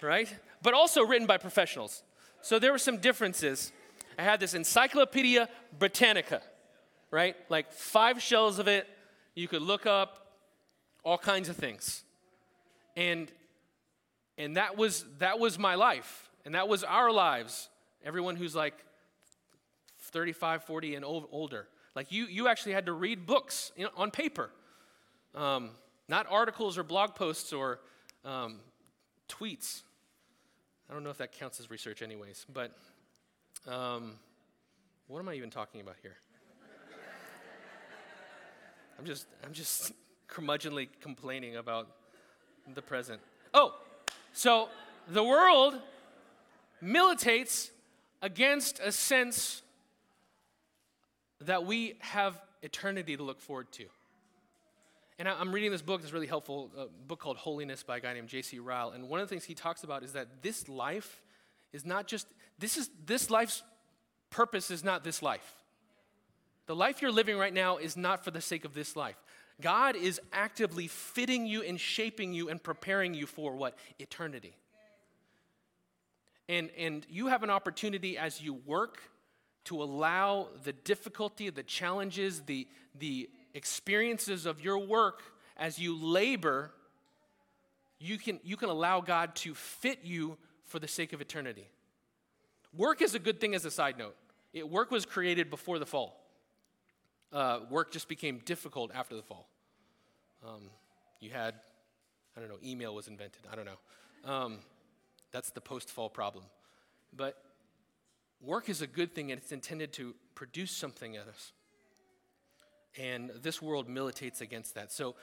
right? 0.01 0.33
But 0.61 0.73
also 0.73 1.03
written 1.03 1.27
by 1.27 1.37
professionals. 1.37 2.03
So 2.41 2.59
there 2.59 2.71
were 2.71 2.79
some 2.79 2.97
differences. 2.97 3.71
I 4.17 4.23
had 4.23 4.39
this 4.39 4.53
Encyclopedia 4.53 5.49
Britannica, 5.77 6.41
right? 7.11 7.35
Like 7.49 7.71
five 7.71 8.21
shelves 8.21 8.59
of 8.59 8.67
it. 8.67 8.87
You 9.35 9.47
could 9.47 9.61
look 9.61 9.85
up 9.85 10.33
all 11.03 11.17
kinds 11.17 11.49
of 11.49 11.55
things. 11.55 12.03
And 12.95 13.31
and 14.37 14.57
that 14.57 14.77
was 14.77 15.05
that 15.19 15.39
was 15.39 15.57
my 15.57 15.75
life. 15.75 16.29
And 16.45 16.55
that 16.55 16.67
was 16.67 16.83
our 16.83 17.11
lives. 17.11 17.69
Everyone 18.05 18.35
who's 18.35 18.55
like 18.55 18.85
35, 19.99 20.63
40 20.63 20.95
and 20.95 21.05
older. 21.05 21.67
Like 21.95 22.11
you 22.11 22.25
you 22.25 22.47
actually 22.47 22.73
had 22.73 22.85
to 22.85 22.93
read 22.93 23.25
books 23.25 23.71
know, 23.77 23.89
on 23.97 24.11
paper. 24.11 24.49
Um, 25.35 25.71
not 26.07 26.25
articles 26.29 26.77
or 26.77 26.83
blog 26.83 27.15
posts 27.15 27.51
or 27.51 27.79
um, 28.23 28.59
tweets. 29.27 29.81
I 30.89 30.93
don't 30.93 31.03
know 31.03 31.09
if 31.09 31.17
that 31.17 31.33
counts 31.33 31.59
as 31.59 31.69
research, 31.69 32.01
anyways, 32.01 32.45
but 32.53 32.71
um, 33.67 34.13
what 35.07 35.19
am 35.19 35.27
I 35.27 35.33
even 35.33 35.49
talking 35.49 35.81
about 35.81 35.95
here? 36.01 36.15
I'm 38.97 39.05
just, 39.05 39.27
I'm 39.43 39.53
just 39.53 39.91
curmudgeonly 40.29 40.87
complaining 41.01 41.57
about 41.57 41.87
the 42.73 42.81
present. 42.81 43.21
Oh, 43.53 43.75
so 44.33 44.69
the 45.07 45.23
world 45.23 45.75
militates 46.81 47.71
against 48.21 48.79
a 48.79 48.91
sense 48.91 49.61
that 51.41 51.65
we 51.65 51.95
have 51.99 52.39
eternity 52.61 53.15
to 53.15 53.23
look 53.23 53.39
forward 53.39 53.71
to. 53.73 53.85
And 55.19 55.27
I'm 55.27 55.51
reading 55.51 55.71
this 55.71 55.81
book 55.81 56.01
that's 56.01 56.13
really 56.13 56.27
helpful, 56.27 56.69
a 56.77 56.85
book 57.07 57.19
called 57.19 57.37
Holiness 57.37 57.81
by 57.81 57.97
a 57.97 57.99
guy 57.99 58.13
named 58.13 58.27
J.C. 58.27 58.59
Ryle. 58.59 58.91
And 58.91 59.09
one 59.09 59.19
of 59.19 59.27
the 59.27 59.29
things 59.29 59.45
he 59.45 59.55
talks 59.55 59.83
about 59.83 60.03
is 60.03 60.13
that 60.13 60.43
this 60.43 60.69
life 60.69 61.23
is 61.73 61.85
not 61.85 62.05
just, 62.05 62.27
this 62.59 62.77
is, 62.77 62.89
this 63.05 63.31
life's 63.31 63.63
purpose 64.29 64.69
is 64.69 64.83
not 64.83 65.03
this 65.03 65.23
life. 65.23 65.55
The 66.67 66.75
life 66.75 67.01
you're 67.01 67.11
living 67.11 67.37
right 67.37 67.53
now 67.53 67.77
is 67.77 67.97
not 67.97 68.23
for 68.23 68.29
the 68.29 68.41
sake 68.41 68.63
of 68.63 68.75
this 68.75 68.95
life. 68.95 69.15
God 69.61 69.95
is 69.95 70.21
actively 70.31 70.87
fitting 70.87 71.45
you 71.45 71.63
and 71.63 71.79
shaping 71.79 72.33
you 72.33 72.49
and 72.49 72.61
preparing 72.61 73.13
you 73.13 73.25
for 73.25 73.55
what? 73.55 73.75
Eternity. 73.99 74.55
And, 76.49 76.69
and 76.77 77.05
you 77.09 77.27
have 77.27 77.43
an 77.43 77.49
opportunity 77.49 78.17
as 78.17 78.41
you 78.41 78.53
work 78.53 79.01
to 79.65 79.81
allow 79.81 80.47
the 80.63 80.71
difficulty, 80.71 81.49
the 81.49 81.63
challenges, 81.63 82.41
the, 82.41 82.67
the 82.97 83.29
experiences 83.53 84.45
of 84.45 84.61
your 84.61 84.77
work 84.77 85.23
as 85.57 85.77
you 85.77 85.97
labor, 85.97 86.71
you 87.99 88.17
can, 88.17 88.39
you 88.43 88.55
can 88.55 88.69
allow 88.69 89.01
God 89.01 89.35
to 89.37 89.53
fit 89.53 89.99
you 90.03 90.37
for 90.63 90.79
the 90.79 90.87
sake 90.87 91.11
of 91.13 91.19
eternity. 91.19 91.67
Work 92.75 93.01
is 93.01 93.15
a 93.15 93.19
good 93.19 93.41
thing 93.41 93.55
as 93.55 93.65
a 93.65 93.71
side 93.71 93.97
note. 93.97 94.15
It, 94.53 94.69
work 94.69 94.91
was 94.91 95.05
created 95.05 95.49
before 95.49 95.79
the 95.79 95.85
fall. 95.85 96.26
Uh, 97.31 97.59
work 97.69 97.91
just 97.91 98.07
became 98.07 98.39
difficult 98.45 98.91
after 98.93 99.15
the 99.15 99.21
fall. 99.21 99.47
Um, 100.45 100.69
you 101.19 101.31
had, 101.31 101.55
I 102.35 102.39
don't 102.39 102.49
know, 102.49 102.59
email 102.63 102.93
was 102.95 103.07
invented. 103.07 103.41
I 103.51 103.55
don't 103.55 103.65
know. 103.65 104.31
Um, 104.31 104.59
that's 105.31 105.51
the 105.51 105.61
post 105.61 105.89
fall 105.89 106.09
problem. 106.09 106.45
But 107.15 107.37
work 108.41 108.69
is 108.69 108.81
a 108.81 108.87
good 108.87 109.13
thing 109.13 109.31
and 109.31 109.41
it's 109.41 109.51
intended 109.51 109.93
to 109.93 110.15
produce 110.35 110.71
something 110.71 111.15
in 111.15 111.21
us. 111.21 111.51
And 112.97 113.31
this 113.41 113.61
world 113.61 113.87
militates 113.87 114.41
against 114.41 114.75
that. 114.75 114.91
So 114.91 115.15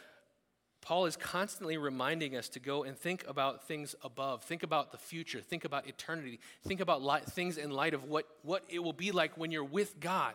Paul 0.84 1.06
is 1.06 1.16
constantly 1.16 1.78
reminding 1.78 2.36
us 2.36 2.48
to 2.50 2.60
go 2.60 2.84
and 2.84 2.96
think 2.96 3.24
about 3.26 3.66
things 3.66 3.94
above, 4.04 4.42
think 4.42 4.62
about 4.62 4.92
the 4.92 4.98
future, 4.98 5.40
think 5.40 5.64
about 5.64 5.88
eternity, 5.88 6.40
think 6.62 6.80
about 6.80 7.00
light, 7.00 7.24
things 7.24 7.56
in 7.56 7.70
light 7.70 7.94
of 7.94 8.04
what, 8.04 8.26
what 8.42 8.64
it 8.68 8.80
will 8.80 8.92
be 8.92 9.10
like 9.10 9.38
when 9.38 9.50
you're 9.50 9.64
with 9.64 9.98
God. 9.98 10.34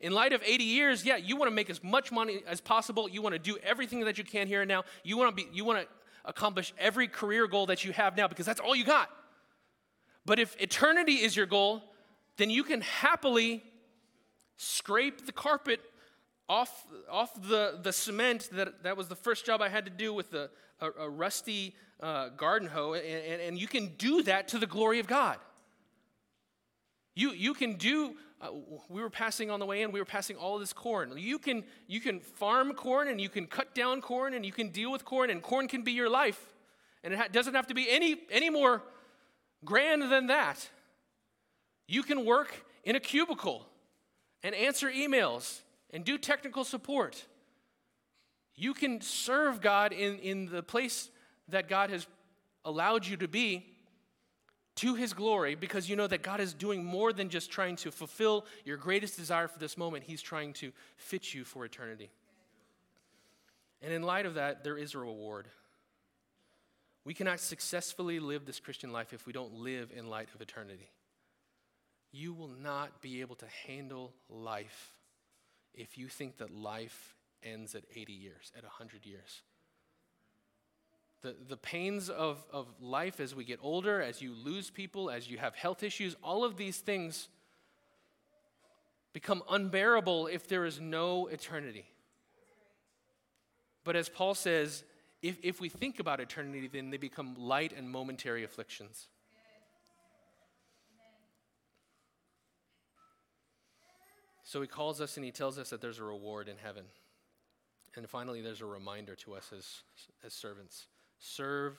In 0.00 0.12
light 0.12 0.32
of 0.32 0.42
80 0.44 0.64
years, 0.64 1.04
yeah, 1.04 1.16
you 1.16 1.36
want 1.36 1.50
to 1.50 1.54
make 1.54 1.70
as 1.70 1.82
much 1.82 2.12
money 2.12 2.42
as 2.46 2.60
possible. 2.60 3.08
You 3.08 3.22
want 3.22 3.34
to 3.34 3.38
do 3.38 3.56
everything 3.62 4.00
that 4.00 4.18
you 4.18 4.24
can 4.24 4.46
here 4.46 4.62
and 4.62 4.68
now. 4.68 4.84
You 5.02 5.16
want 5.16 5.36
to 5.36 5.44
be 5.44 5.48
you 5.52 5.64
want 5.64 5.80
to 5.80 5.86
accomplish 6.24 6.74
every 6.78 7.08
career 7.08 7.46
goal 7.46 7.66
that 7.66 7.84
you 7.84 7.92
have 7.92 8.16
now 8.16 8.28
because 8.28 8.46
that's 8.46 8.60
all 8.60 8.74
you 8.74 8.84
got. 8.84 9.10
But 10.24 10.38
if 10.38 10.56
eternity 10.60 11.14
is 11.14 11.36
your 11.36 11.46
goal, 11.46 11.82
then 12.36 12.50
you 12.50 12.64
can 12.64 12.80
happily 12.80 13.62
scrape 14.56 15.26
the 15.26 15.32
carpet 15.32 15.80
off, 16.48 16.86
off 17.10 17.34
the, 17.48 17.78
the 17.82 17.92
cement 17.92 18.48
that, 18.52 18.82
that 18.82 18.96
was 18.96 19.08
the 19.08 19.16
first 19.16 19.44
job 19.44 19.60
I 19.60 19.68
had 19.68 19.84
to 19.84 19.90
do 19.90 20.12
with 20.12 20.30
the, 20.30 20.50
a, 20.80 20.90
a 21.00 21.08
rusty 21.08 21.74
uh, 22.00 22.28
garden 22.30 22.68
hoe, 22.68 22.92
and, 22.92 23.04
and, 23.04 23.40
and, 23.40 23.58
you 23.58 23.66
can 23.66 23.94
do 23.96 24.22
that 24.24 24.48
to 24.48 24.58
the 24.58 24.66
glory 24.66 25.00
of 25.00 25.06
God. 25.06 25.38
You, 27.14 27.30
you 27.30 27.54
can 27.54 27.74
do, 27.74 28.16
uh, 28.40 28.48
we 28.88 29.00
were 29.00 29.10
passing 29.10 29.50
on 29.50 29.60
the 29.60 29.66
way 29.66 29.82
in, 29.82 29.92
we 29.92 30.00
were 30.00 30.04
passing 30.04 30.36
all 30.36 30.58
this 30.58 30.72
corn. 30.72 31.12
You 31.16 31.38
can, 31.38 31.64
you 31.86 32.00
can 32.00 32.20
farm 32.20 32.74
corn 32.74 33.08
and 33.08 33.20
you 33.20 33.28
can 33.28 33.46
cut 33.46 33.74
down 33.74 34.00
corn 34.00 34.34
and 34.34 34.44
you 34.44 34.52
can 34.52 34.68
deal 34.68 34.92
with 34.92 35.04
corn, 35.04 35.30
and 35.30 35.42
corn 35.42 35.68
can 35.68 35.82
be 35.82 35.92
your 35.92 36.10
life. 36.10 36.54
And 37.02 37.14
it 37.14 37.16
ha- 37.18 37.28
doesn't 37.32 37.54
have 37.54 37.68
to 37.68 37.74
be 37.74 37.88
any, 37.88 38.16
any 38.30 38.50
more 38.50 38.82
grand 39.64 40.10
than 40.10 40.26
that. 40.26 40.68
You 41.88 42.02
can 42.02 42.24
work 42.24 42.64
in 42.84 42.96
a 42.96 43.00
cubicle 43.00 43.66
and 44.42 44.54
answer 44.54 44.90
emails 44.90 45.60
and 45.90 46.04
do 46.04 46.18
technical 46.18 46.64
support. 46.64 47.24
You 48.54 48.74
can 48.74 49.00
serve 49.00 49.60
God 49.60 49.92
in, 49.92 50.18
in 50.18 50.46
the 50.46 50.62
place 50.62 51.10
that 51.48 51.68
God 51.68 51.90
has 51.90 52.06
allowed 52.64 53.06
you 53.06 53.16
to 53.18 53.28
be 53.28 53.66
to 54.76 54.94
his 54.94 55.12
glory 55.12 55.54
because 55.54 55.88
you 55.88 55.96
know 55.96 56.06
that 56.06 56.22
God 56.22 56.40
is 56.40 56.54
doing 56.54 56.84
more 56.84 57.12
than 57.12 57.28
just 57.28 57.50
trying 57.50 57.76
to 57.76 57.90
fulfill 57.90 58.46
your 58.64 58.76
greatest 58.76 59.16
desire 59.16 59.48
for 59.48 59.58
this 59.58 59.76
moment. 59.76 60.04
He's 60.04 60.22
trying 60.22 60.52
to 60.54 60.72
fit 60.96 61.34
you 61.34 61.44
for 61.44 61.64
eternity. 61.64 62.10
And 63.82 63.92
in 63.92 64.02
light 64.02 64.26
of 64.26 64.34
that, 64.34 64.64
there 64.64 64.76
is 64.76 64.94
a 64.94 64.98
reward. 64.98 65.48
We 67.04 67.14
cannot 67.14 67.40
successfully 67.40 68.20
live 68.20 68.44
this 68.44 68.60
Christian 68.60 68.92
life 68.92 69.12
if 69.12 69.26
we 69.26 69.32
don't 69.32 69.54
live 69.54 69.92
in 69.94 70.08
light 70.08 70.28
of 70.34 70.40
eternity. 70.40 70.90
You 72.12 72.32
will 72.32 72.48
not 72.48 73.00
be 73.00 73.20
able 73.20 73.36
to 73.36 73.46
handle 73.66 74.12
life 74.28 74.94
if 75.74 75.98
you 75.98 76.08
think 76.08 76.38
that 76.38 76.50
life 76.50 77.14
ends 77.42 77.74
at 77.74 77.84
80 77.94 78.12
years, 78.12 78.52
at 78.56 78.62
100 78.62 79.06
years. 79.06 79.42
The, 81.22 81.34
the 81.48 81.56
pains 81.56 82.08
of, 82.08 82.44
of 82.52 82.66
life 82.80 83.20
as 83.20 83.34
we 83.34 83.44
get 83.44 83.58
older, 83.62 84.00
as 84.00 84.20
you 84.20 84.32
lose 84.34 84.70
people, 84.70 85.10
as 85.10 85.28
you 85.28 85.38
have 85.38 85.54
health 85.54 85.82
issues, 85.82 86.14
all 86.22 86.44
of 86.44 86.56
these 86.56 86.78
things 86.78 87.28
become 89.12 89.42
unbearable 89.50 90.26
if 90.26 90.46
there 90.46 90.66
is 90.66 90.78
no 90.78 91.26
eternity. 91.28 91.86
But 93.82 93.96
as 93.96 94.08
Paul 94.08 94.34
says, 94.34 94.84
if, 95.22 95.38
if 95.42 95.60
we 95.60 95.68
think 95.68 96.00
about 96.00 96.20
eternity, 96.20 96.68
then 96.68 96.90
they 96.90 96.98
become 96.98 97.34
light 97.38 97.72
and 97.72 97.88
momentary 97.88 98.44
afflictions. 98.44 99.08
So 104.44 104.60
he 104.60 104.68
calls 104.68 105.00
us 105.00 105.16
and 105.16 105.24
he 105.24 105.32
tells 105.32 105.58
us 105.58 105.70
that 105.70 105.80
there's 105.80 105.98
a 105.98 106.04
reward 106.04 106.48
in 106.48 106.56
heaven. 106.62 106.84
And 107.96 108.08
finally, 108.08 108.42
there's 108.42 108.60
a 108.60 108.66
reminder 108.66 109.14
to 109.16 109.34
us 109.34 109.50
as, 109.56 109.82
as 110.24 110.34
servants 110.34 110.86
serve 111.18 111.78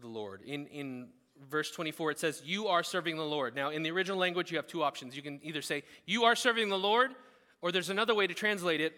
the 0.00 0.06
Lord. 0.06 0.42
In, 0.42 0.66
in 0.66 1.08
verse 1.50 1.70
24, 1.70 2.12
it 2.12 2.18
says, 2.18 2.42
You 2.44 2.68
are 2.68 2.82
serving 2.82 3.16
the 3.16 3.24
Lord. 3.24 3.54
Now, 3.54 3.70
in 3.70 3.82
the 3.82 3.90
original 3.90 4.18
language, 4.18 4.50
you 4.50 4.56
have 4.56 4.66
two 4.66 4.82
options. 4.82 5.16
You 5.16 5.22
can 5.22 5.40
either 5.42 5.62
say, 5.62 5.82
You 6.06 6.24
are 6.24 6.36
serving 6.36 6.68
the 6.68 6.78
Lord, 6.78 7.12
or 7.60 7.72
there's 7.72 7.90
another 7.90 8.14
way 8.14 8.26
to 8.26 8.34
translate 8.34 8.80
it. 8.80 8.94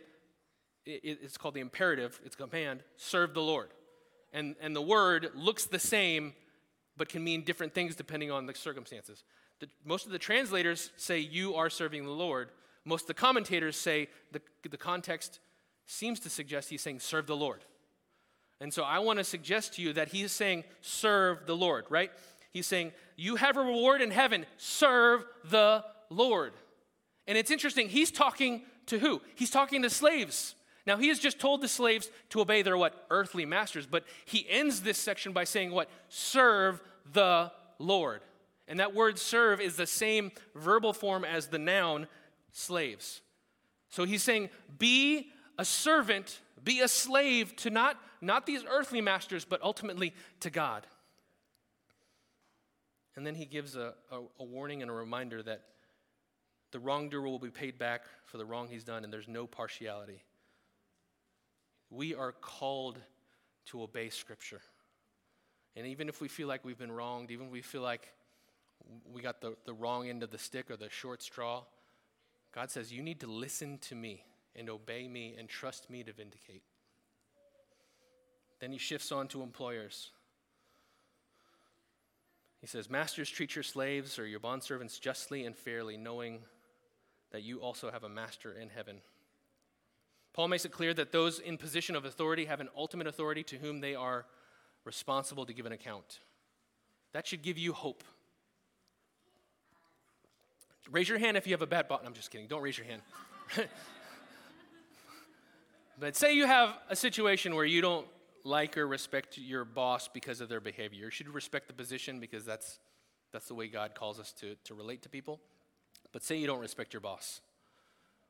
it 0.84 1.18
it's 1.22 1.36
called 1.36 1.54
the 1.54 1.60
imperative, 1.60 2.20
it's 2.24 2.36
command, 2.36 2.82
serve 2.96 3.34
the 3.34 3.42
Lord. 3.42 3.70
And, 4.32 4.54
and 4.60 4.76
the 4.76 4.82
word 4.82 5.30
looks 5.34 5.66
the 5.66 5.78
same, 5.78 6.34
but 6.96 7.08
can 7.08 7.24
mean 7.24 7.44
different 7.44 7.74
things 7.74 7.96
depending 7.96 8.30
on 8.30 8.46
the 8.46 8.54
circumstances. 8.54 9.24
The, 9.58 9.68
most 9.84 10.06
of 10.06 10.12
the 10.12 10.18
translators 10.18 10.90
say, 10.96 11.18
You 11.18 11.54
are 11.54 11.70
serving 11.70 12.04
the 12.04 12.10
Lord. 12.10 12.50
Most 12.84 13.02
of 13.02 13.08
the 13.08 13.14
commentators 13.14 13.76
say 13.76 14.08
the, 14.32 14.40
the 14.68 14.76
context 14.76 15.40
seems 15.86 16.20
to 16.20 16.30
suggest 16.30 16.70
he's 16.70 16.82
saying, 16.82 17.00
serve 17.00 17.26
the 17.26 17.36
Lord. 17.36 17.64
And 18.60 18.72
so 18.72 18.82
I 18.82 18.98
want 18.98 19.18
to 19.18 19.24
suggest 19.24 19.74
to 19.74 19.82
you 19.82 19.92
that 19.94 20.08
he's 20.08 20.32
saying, 20.32 20.64
serve 20.80 21.46
the 21.46 21.56
Lord, 21.56 21.86
right? 21.88 22.10
He's 22.52 22.66
saying, 22.66 22.92
you 23.16 23.36
have 23.36 23.56
a 23.56 23.62
reward 23.62 24.02
in 24.02 24.10
heaven, 24.10 24.44
serve 24.56 25.24
the 25.44 25.84
Lord. 26.10 26.52
And 27.26 27.38
it's 27.38 27.50
interesting, 27.50 27.88
he's 27.88 28.10
talking 28.10 28.62
to 28.86 28.98
who? 28.98 29.22
He's 29.34 29.50
talking 29.50 29.82
to 29.82 29.90
slaves. 29.90 30.54
Now, 30.86 30.96
he 30.96 31.08
has 31.08 31.18
just 31.18 31.38
told 31.38 31.60
the 31.60 31.68
slaves 31.68 32.10
to 32.30 32.40
obey 32.40 32.62
their 32.62 32.76
what? 32.76 33.06
Earthly 33.10 33.46
masters. 33.46 33.86
But 33.86 34.04
he 34.24 34.46
ends 34.48 34.80
this 34.80 34.98
section 34.98 35.32
by 35.32 35.44
saying 35.44 35.70
what? 35.70 35.88
Serve 36.08 36.82
the 37.12 37.52
Lord. 37.78 38.22
And 38.66 38.80
that 38.80 38.94
word 38.94 39.18
serve 39.18 39.60
is 39.60 39.76
the 39.76 39.86
same 39.86 40.32
verbal 40.54 40.92
form 40.92 41.24
as 41.24 41.48
the 41.48 41.58
noun 41.58 42.08
slaves. 42.52 43.20
So 43.90 44.04
he's 44.04 44.22
saying, 44.22 44.48
be 44.78 45.30
a 45.58 45.64
servant, 45.64 46.40
be 46.62 46.80
a 46.80 46.88
slave 46.88 47.54
to 47.56 47.70
not, 47.70 47.96
not 48.20 48.46
these 48.46 48.64
earthly 48.68 49.00
masters, 49.00 49.44
but 49.44 49.62
ultimately 49.62 50.14
to 50.40 50.50
God. 50.50 50.86
And 53.16 53.26
then 53.26 53.34
he 53.34 53.44
gives 53.44 53.76
a, 53.76 53.94
a, 54.10 54.20
a 54.38 54.44
warning 54.44 54.82
and 54.82 54.90
a 54.90 54.94
reminder 54.94 55.42
that 55.42 55.62
the 56.70 56.78
wrongdoer 56.78 57.22
will 57.22 57.38
be 57.38 57.50
paid 57.50 57.78
back 57.78 58.02
for 58.26 58.38
the 58.38 58.44
wrong 58.44 58.68
he's 58.68 58.84
done, 58.84 59.04
and 59.04 59.12
there's 59.12 59.28
no 59.28 59.46
partiality. 59.46 60.22
We 61.90 62.14
are 62.14 62.32
called 62.32 62.98
to 63.66 63.82
obey 63.82 64.10
Scripture. 64.10 64.60
And 65.76 65.86
even 65.86 66.08
if 66.08 66.20
we 66.20 66.28
feel 66.28 66.48
like 66.48 66.64
we've 66.64 66.78
been 66.78 66.92
wronged, 66.92 67.30
even 67.30 67.46
if 67.46 67.52
we 67.52 67.62
feel 67.62 67.82
like 67.82 68.12
we 69.12 69.22
got 69.22 69.40
the, 69.40 69.56
the 69.66 69.74
wrong 69.74 70.08
end 70.08 70.22
of 70.22 70.30
the 70.30 70.38
stick 70.38 70.70
or 70.70 70.76
the 70.76 70.88
short 70.90 71.22
straw, 71.22 71.64
God 72.52 72.70
says, 72.70 72.92
You 72.92 73.02
need 73.02 73.20
to 73.20 73.26
listen 73.26 73.78
to 73.82 73.94
me 73.94 74.24
and 74.56 74.68
obey 74.68 75.08
me 75.08 75.34
and 75.38 75.48
trust 75.48 75.90
me 75.90 76.02
to 76.02 76.12
vindicate. 76.12 76.62
Then 78.60 78.72
he 78.72 78.78
shifts 78.78 79.10
on 79.10 79.28
to 79.28 79.42
employers. 79.42 80.10
He 82.60 82.66
says, 82.66 82.90
Masters, 82.90 83.30
treat 83.30 83.54
your 83.54 83.62
slaves 83.62 84.18
or 84.18 84.26
your 84.26 84.40
bondservants 84.40 85.00
justly 85.00 85.46
and 85.46 85.56
fairly, 85.56 85.96
knowing 85.96 86.40
that 87.30 87.42
you 87.42 87.60
also 87.60 87.90
have 87.90 88.04
a 88.04 88.08
master 88.08 88.52
in 88.52 88.68
heaven. 88.68 88.96
Paul 90.34 90.48
makes 90.48 90.64
it 90.64 90.72
clear 90.72 90.92
that 90.94 91.10
those 91.10 91.38
in 91.38 91.56
position 91.56 91.96
of 91.96 92.04
authority 92.04 92.44
have 92.44 92.60
an 92.60 92.68
ultimate 92.76 93.06
authority 93.06 93.42
to 93.44 93.56
whom 93.56 93.80
they 93.80 93.94
are 93.94 94.26
responsible 94.84 95.46
to 95.46 95.52
give 95.52 95.66
an 95.66 95.72
account. 95.72 96.20
That 97.12 97.26
should 97.26 97.42
give 97.42 97.58
you 97.58 97.72
hope. 97.72 98.04
Raise 100.90 101.08
your 101.08 101.18
hand 101.18 101.36
if 101.36 101.46
you 101.46 101.52
have 101.52 101.62
a 101.62 101.66
bad 101.66 101.88
boss. 101.88 102.02
I'm 102.04 102.14
just 102.14 102.30
kidding. 102.30 102.46
Don't 102.46 102.62
raise 102.62 102.76
your 102.76 102.86
hand. 102.86 103.02
but 105.98 106.16
say 106.16 106.34
you 106.34 106.46
have 106.46 106.76
a 106.88 106.96
situation 106.96 107.54
where 107.54 107.64
you 107.64 107.80
don't 107.80 108.06
like 108.44 108.76
or 108.76 108.86
respect 108.86 109.38
your 109.38 109.64
boss 109.64 110.08
because 110.08 110.40
of 110.40 110.48
their 110.48 110.60
behavior. 110.60 111.04
You 111.04 111.10
should 111.10 111.28
respect 111.28 111.66
the 111.66 111.74
position 111.74 112.20
because 112.20 112.44
that's, 112.44 112.78
that's 113.32 113.48
the 113.48 113.54
way 113.54 113.68
God 113.68 113.94
calls 113.94 114.18
us 114.18 114.32
to, 114.34 114.56
to 114.64 114.74
relate 114.74 115.02
to 115.02 115.08
people. 115.08 115.40
But 116.12 116.22
say 116.22 116.36
you 116.36 116.46
don't 116.46 116.60
respect 116.60 116.92
your 116.92 117.00
boss. 117.00 117.40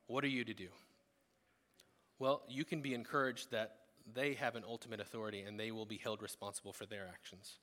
What 0.06 0.24
are 0.24 0.28
you 0.28 0.44
to 0.44 0.54
do? 0.54 0.68
Well, 2.18 2.42
you 2.48 2.64
can 2.64 2.82
be 2.82 2.94
encouraged 2.94 3.50
that 3.52 3.76
they 4.12 4.34
have 4.34 4.56
an 4.56 4.64
ultimate 4.66 5.00
authority 5.00 5.40
and 5.40 5.58
they 5.58 5.70
will 5.70 5.86
be 5.86 5.96
held 5.96 6.22
responsible 6.22 6.72
for 6.72 6.86
their 6.86 7.06
actions. 7.08 7.58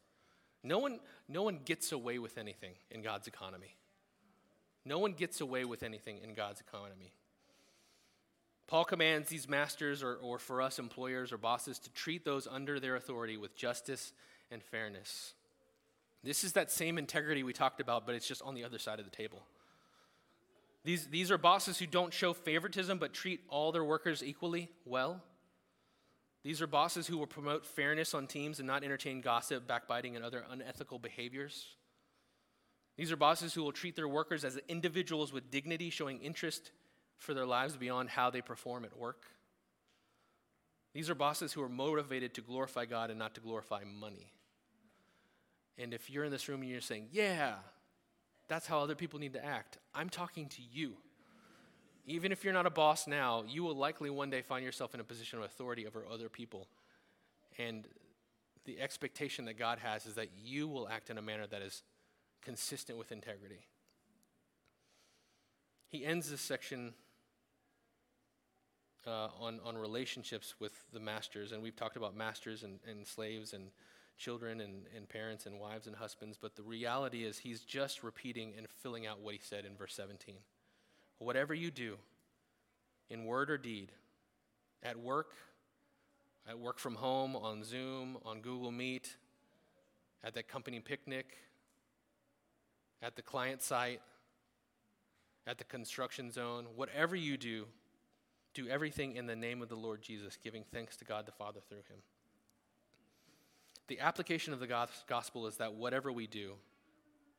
No 0.64 0.80
one, 0.80 1.00
no 1.28 1.44
one 1.44 1.60
gets 1.64 1.92
away 1.92 2.20
with 2.20 2.38
anything 2.38 2.74
in 2.90 3.02
God's 3.02 3.28
economy. 3.28 3.76
No 4.86 5.00
one 5.00 5.14
gets 5.14 5.42
away 5.42 5.66
with 5.66 5.84
anything 5.84 6.20
in 6.24 6.34
God's 6.34 6.62
economy. 6.62 7.14
Paul 8.68 8.84
commands 8.84 9.30
these 9.30 9.48
masters, 9.48 10.04
or, 10.04 10.16
or 10.16 10.40
for 10.40 10.62
us 10.62 10.78
employers 10.78 11.32
or 11.32 11.38
bosses, 11.38 11.80
to 11.80 11.90
treat 11.92 12.26
those 12.26 12.48
under 12.48 12.80
their 12.80 12.96
authority 12.96 13.38
with 13.38 13.56
justice 13.56 14.12
and 14.52 14.62
fairness. 14.62 15.34
This 16.24 16.44
is 16.44 16.54
that 16.54 16.70
same 16.70 16.98
integrity 16.98 17.44
we 17.44 17.54
talked 17.54 17.80
about, 17.80 18.06
but 18.06 18.16
it's 18.16 18.28
just 18.28 18.42
on 18.42 18.56
the 18.56 18.66
other 18.66 18.78
side 18.78 19.00
of 19.00 19.06
the 19.06 19.16
table. 19.16 19.42
These, 20.84 21.08
these 21.08 21.32
are 21.32 21.38
bosses 21.38 21.80
who 21.80 21.86
don't 21.86 22.14
show 22.14 22.34
favoritism 22.34 22.98
but 22.98 23.14
treat 23.14 23.42
all 23.50 23.72
their 23.72 23.84
workers 23.84 24.24
equally 24.24 24.70
well. 24.86 25.22
These 26.44 26.62
are 26.62 26.68
bosses 26.68 27.08
who 27.08 27.18
will 27.18 27.28
promote 27.28 27.66
fairness 27.66 28.14
on 28.14 28.28
teams 28.28 28.60
and 28.60 28.68
not 28.68 28.84
entertain 28.84 29.22
gossip, 29.22 29.68
backbiting, 29.68 30.16
and 30.16 30.24
other 30.24 30.46
unethical 30.50 31.00
behaviors. 31.00 31.66
These 32.96 33.12
are 33.12 33.18
bosses 33.18 33.54
who 33.54 33.64
will 33.64 33.74
treat 33.74 33.96
their 33.96 34.08
workers 34.08 34.46
as 34.46 34.58
individuals 34.70 35.34
with 35.34 35.52
dignity, 35.52 35.90
showing 35.90 36.20
interest 36.22 36.72
for 37.18 37.34
their 37.34 37.46
lives 37.46 37.76
beyond 37.76 38.10
how 38.10 38.30
they 38.30 38.42
perform 38.42 38.86
at 38.86 38.98
work. 38.98 39.26
These 40.94 41.10
are 41.10 41.16
bosses 41.16 41.54
who 41.54 41.62
are 41.62 41.70
motivated 41.70 42.34
to 42.36 42.42
glorify 42.42 42.86
God 42.86 43.10
and 43.10 43.20
not 43.20 43.36
to 43.36 43.42
glorify 43.42 43.84
money. 43.84 44.32
And 45.78 45.94
if 45.94 46.10
you're 46.10 46.24
in 46.24 46.32
this 46.32 46.50
room 46.50 46.62
and 46.62 46.70
you're 46.70 46.82
saying, 46.82 47.10
yeah, 47.12 47.56
that's 48.48 48.66
how 48.66 48.80
other 48.80 48.96
people 48.96 49.20
need 49.20 49.34
to 49.34 49.46
act, 49.46 49.78
I'm 49.94 50.10
talking 50.10 50.48
to 50.50 50.62
you. 50.72 50.94
Even 52.06 52.32
if 52.32 52.44
you're 52.44 52.54
not 52.54 52.66
a 52.66 52.72
boss 52.72 53.06
now, 53.06 53.44
you 53.48 53.64
will 53.64 53.76
likely 53.76 54.10
one 54.10 54.30
day 54.30 54.42
find 54.42 54.64
yourself 54.64 54.94
in 54.94 55.02
a 55.02 55.04
position 55.04 55.40
of 55.40 55.46
authority 55.46 55.86
over 55.86 56.06
other 56.10 56.30
people. 56.30 56.68
And 57.60 57.86
the 58.66 58.80
expectation 58.80 59.46
that 59.46 59.60
God 59.60 59.80
has 59.80 60.06
is 60.06 60.16
that 60.16 60.30
you 60.42 60.68
will 60.68 60.88
act 60.88 61.10
in 61.10 61.18
a 61.18 61.22
manner 61.22 61.46
that 61.48 61.62
is 61.62 61.84
consistent 62.42 62.98
with 62.98 63.12
integrity. 63.12 63.68
He 65.90 66.06
ends 66.06 66.30
this 66.30 66.42
section 66.42 66.94
uh, 69.08 69.30
on, 69.40 69.60
on 69.64 69.78
relationships 69.78 70.56
with 70.60 70.74
the 70.92 71.00
masters, 71.00 71.52
and 71.54 71.64
we've 71.64 71.76
talked 71.76 71.96
about 71.96 72.16
masters 72.16 72.64
and, 72.64 72.80
and 72.90 73.08
slaves 73.08 73.54
and 73.54 73.70
children 74.18 74.62
and, 74.62 74.86
and 74.96 75.08
parents 75.08 75.46
and 75.46 75.60
wives 75.60 75.88
and 75.88 75.96
husbands, 75.96 76.38
but 76.40 76.56
the 76.56 76.64
reality 76.64 77.24
is 77.24 77.38
he's 77.38 77.62
just 77.62 78.04
repeating 78.04 78.54
and 78.58 78.68
filling 78.82 79.08
out 79.08 79.22
what 79.22 79.34
he 79.34 79.40
said 79.42 79.64
in 79.64 79.76
verse 79.76 79.94
17. 79.94 80.36
Whatever 81.20 81.54
you 81.54 81.72
do, 81.72 81.98
in 83.10 83.26
word 83.26 83.50
or 83.50 83.58
deed, 83.58 83.92
at 84.84 85.00
work, 85.00 85.34
at 86.48 86.60
work 86.60 86.78
from 86.78 86.96
home, 86.96 87.36
on 87.36 87.64
Zoom, 87.64 88.18
on 88.26 88.42
Google 88.42 88.72
Meet, 88.72 89.16
at 90.24 90.34
that 90.34 90.48
company 90.48 90.80
picnic, 90.80 91.38
at 93.02 93.16
the 93.16 93.22
client 93.22 93.62
site, 93.62 94.02
at 95.46 95.58
the 95.58 95.64
construction 95.64 96.32
zone, 96.32 96.66
whatever 96.76 97.16
you 97.16 97.38
do, 97.38 97.66
do 98.58 98.68
everything 98.68 99.16
in 99.16 99.28
the 99.28 99.36
name 99.36 99.62
of 99.62 99.70
the 99.70 99.76
Lord 99.76 100.02
Jesus, 100.02 100.36
giving 100.44 100.64
thanks 100.74 100.98
to 100.98 101.06
God 101.06 101.28
the 101.28 101.32
Father 101.32 101.60
through 101.70 101.78
him. 101.78 102.02
The 103.88 104.00
application 104.00 104.52
of 104.52 104.60
the 104.60 104.88
gospel 105.08 105.46
is 105.46 105.58
that 105.58 105.76
whatever 105.76 106.12
we 106.12 106.26
do, 106.26 106.54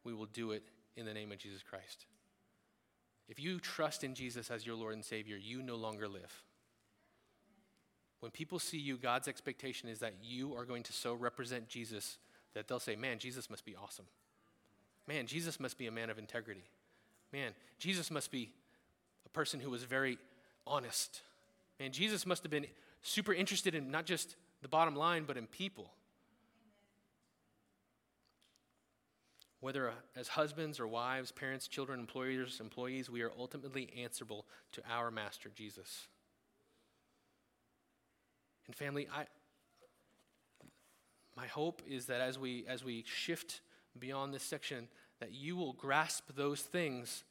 we 0.05 0.15
will 0.15 0.27
do 0.27 0.53
it 0.53 0.63
in 0.97 1.05
the 1.05 1.13
name 1.13 1.33
of 1.33 1.39
Jesus 1.39 1.63
Christ. 1.63 2.07
If 3.29 3.41
you 3.41 3.59
trust 3.59 4.05
in 4.05 4.15
Jesus 4.15 4.49
as 4.49 4.65
your 4.65 4.77
Lord 4.77 4.95
and 4.95 5.05
Savior, 5.05 5.37
you 5.37 5.61
no 5.61 5.75
longer 5.75 6.07
live. 6.07 6.43
When 8.21 8.31
people 8.31 8.61
see 8.61 8.79
you, 8.79 8.97
God's 8.97 9.27
expectation 9.27 9.89
is 9.89 9.99
that 9.99 10.15
you 10.23 10.55
are 10.55 10.65
going 10.65 10.85
to 10.85 10.93
so 10.93 11.15
represent 11.15 11.69
Jesus 11.69 12.19
that 12.55 12.69
they'll 12.69 12.81
say, 12.81 12.97
Man, 12.97 13.19
Jesus 13.19 13.51
must 13.51 13.65
be 13.65 13.75
awesome. 13.77 14.07
Man, 15.09 15.27
Jesus 15.27 15.59
must 15.59 15.79
be 15.79 15.89
a 15.89 15.93
man 15.93 16.11
of 16.11 16.19
integrity. 16.19 16.65
Man, 17.33 17.53
Jesus 17.79 18.11
must 18.11 18.31
be 18.31 18.53
a 19.27 19.29
person 19.29 19.61
who 19.61 19.71
was 19.71 19.83
very 19.83 20.19
honest. 20.69 21.23
Man, 21.81 21.93
Jesus 21.93 22.27
must 22.27 22.43
have 22.43 22.51
been 22.51 22.67
super 23.03 23.33
interested 23.33 23.75
in 23.75 23.91
not 23.91 24.05
just 24.05 24.37
the 24.63 24.69
bottom 24.69 24.95
line, 24.95 25.25
but 25.27 25.37
in 25.37 25.47
people. 25.47 25.91
Whether 29.61 29.89
uh, 29.89 29.93
as 30.17 30.29
husbands 30.29 30.79
or 30.79 30.87
wives, 30.87 31.33
parents, 31.33 31.67
children, 31.67 31.99
employers, 31.99 32.61
employees, 32.61 33.11
we 33.11 33.23
are 33.23 33.33
ultimately 33.37 33.89
answerable 34.01 34.47
to 34.73 34.83
our 34.89 35.11
master, 35.11 35.51
Jesus. 35.55 36.07
And 38.67 38.77
family, 38.77 39.09
I 39.13 39.25
my 41.37 41.47
hope 41.47 41.83
is 41.89 42.07
that 42.07 42.21
as 42.21 42.39
we 42.39 42.65
as 42.69 42.85
we 42.85 43.05
shift 43.07 43.61
beyond 43.99 44.35
this 44.35 44.43
section, 44.43 44.89
that 45.21 45.33
you 45.33 45.57
will 45.57 45.73
grasp 45.73 46.29
those 46.37 46.61
things 46.61 47.25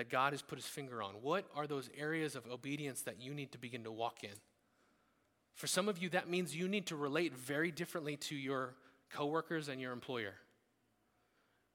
that 0.00 0.08
God 0.08 0.32
has 0.32 0.40
put 0.40 0.56
his 0.56 0.64
finger 0.64 1.02
on. 1.02 1.12
What 1.20 1.44
are 1.54 1.66
those 1.66 1.90
areas 1.94 2.34
of 2.34 2.46
obedience 2.50 3.02
that 3.02 3.20
you 3.20 3.34
need 3.34 3.52
to 3.52 3.58
begin 3.58 3.84
to 3.84 3.92
walk 3.92 4.24
in? 4.24 4.30
For 5.56 5.66
some 5.66 5.90
of 5.90 5.98
you, 5.98 6.08
that 6.08 6.26
means 6.26 6.56
you 6.56 6.68
need 6.68 6.86
to 6.86 6.96
relate 6.96 7.34
very 7.36 7.70
differently 7.70 8.16
to 8.16 8.34
your 8.34 8.72
coworkers 9.10 9.68
and 9.68 9.78
your 9.78 9.92
employer. 9.92 10.32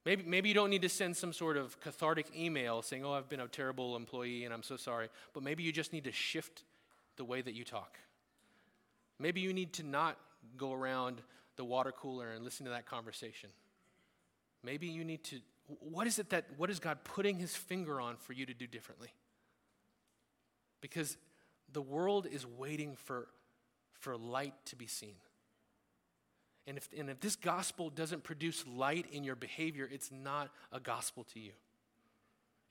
Maybe, 0.05 0.23
maybe 0.25 0.49
you 0.49 0.55
don't 0.55 0.71
need 0.71 0.81
to 0.81 0.89
send 0.89 1.15
some 1.15 1.33
sort 1.33 1.55
of 1.55 1.79
cathartic 1.81 2.25
email 2.35 2.81
saying, 2.81 3.05
Oh, 3.05 3.13
I've 3.13 3.29
been 3.29 3.41
a 3.41 3.47
terrible 3.47 3.95
employee 3.95 4.43
and 4.43 4.51
I'm 4.51 4.63
so 4.63 4.75
sorry. 4.75 5.09
But 5.35 5.43
maybe 5.43 5.61
you 5.61 5.71
just 5.71 5.93
need 5.93 6.05
to 6.05 6.11
shift 6.11 6.63
the 7.17 7.25
way 7.25 7.43
that 7.43 7.53
you 7.53 7.63
talk. 7.63 7.99
Maybe 9.19 9.39
you 9.39 9.53
need 9.53 9.71
to 9.73 9.83
not 9.83 10.17
go 10.57 10.73
around 10.73 11.21
the 11.57 11.63
water 11.63 11.91
cooler 11.91 12.31
and 12.31 12.43
listen 12.43 12.65
to 12.65 12.71
that 12.71 12.87
conversation. 12.87 13.51
Maybe 14.63 14.87
you 14.87 15.03
need 15.03 15.23
to, 15.25 15.41
what 15.67 16.07
is 16.07 16.19
it 16.19 16.29
that, 16.29 16.45
what 16.57 16.69
is 16.69 16.79
God 16.79 16.99
putting 17.03 17.39
his 17.39 17.55
finger 17.55 17.99
on 17.99 18.17
for 18.17 18.33
you 18.33 18.45
to 18.45 18.53
do 18.53 18.67
differently? 18.67 19.09
Because 20.81 21.17
the 21.71 21.81
world 21.81 22.27
is 22.31 22.45
waiting 22.45 22.95
for, 22.95 23.27
for 23.93 24.15
light 24.15 24.53
to 24.65 24.75
be 24.75 24.87
seen. 24.87 25.15
And 26.67 26.77
if, 26.77 26.89
and 26.97 27.09
if 27.09 27.19
this 27.19 27.35
gospel 27.35 27.89
doesn't 27.89 28.23
produce 28.23 28.65
light 28.67 29.05
in 29.11 29.23
your 29.23 29.35
behavior, 29.35 29.87
it's 29.91 30.11
not 30.11 30.49
a 30.71 30.79
gospel 30.79 31.23
to 31.33 31.39
you. 31.39 31.51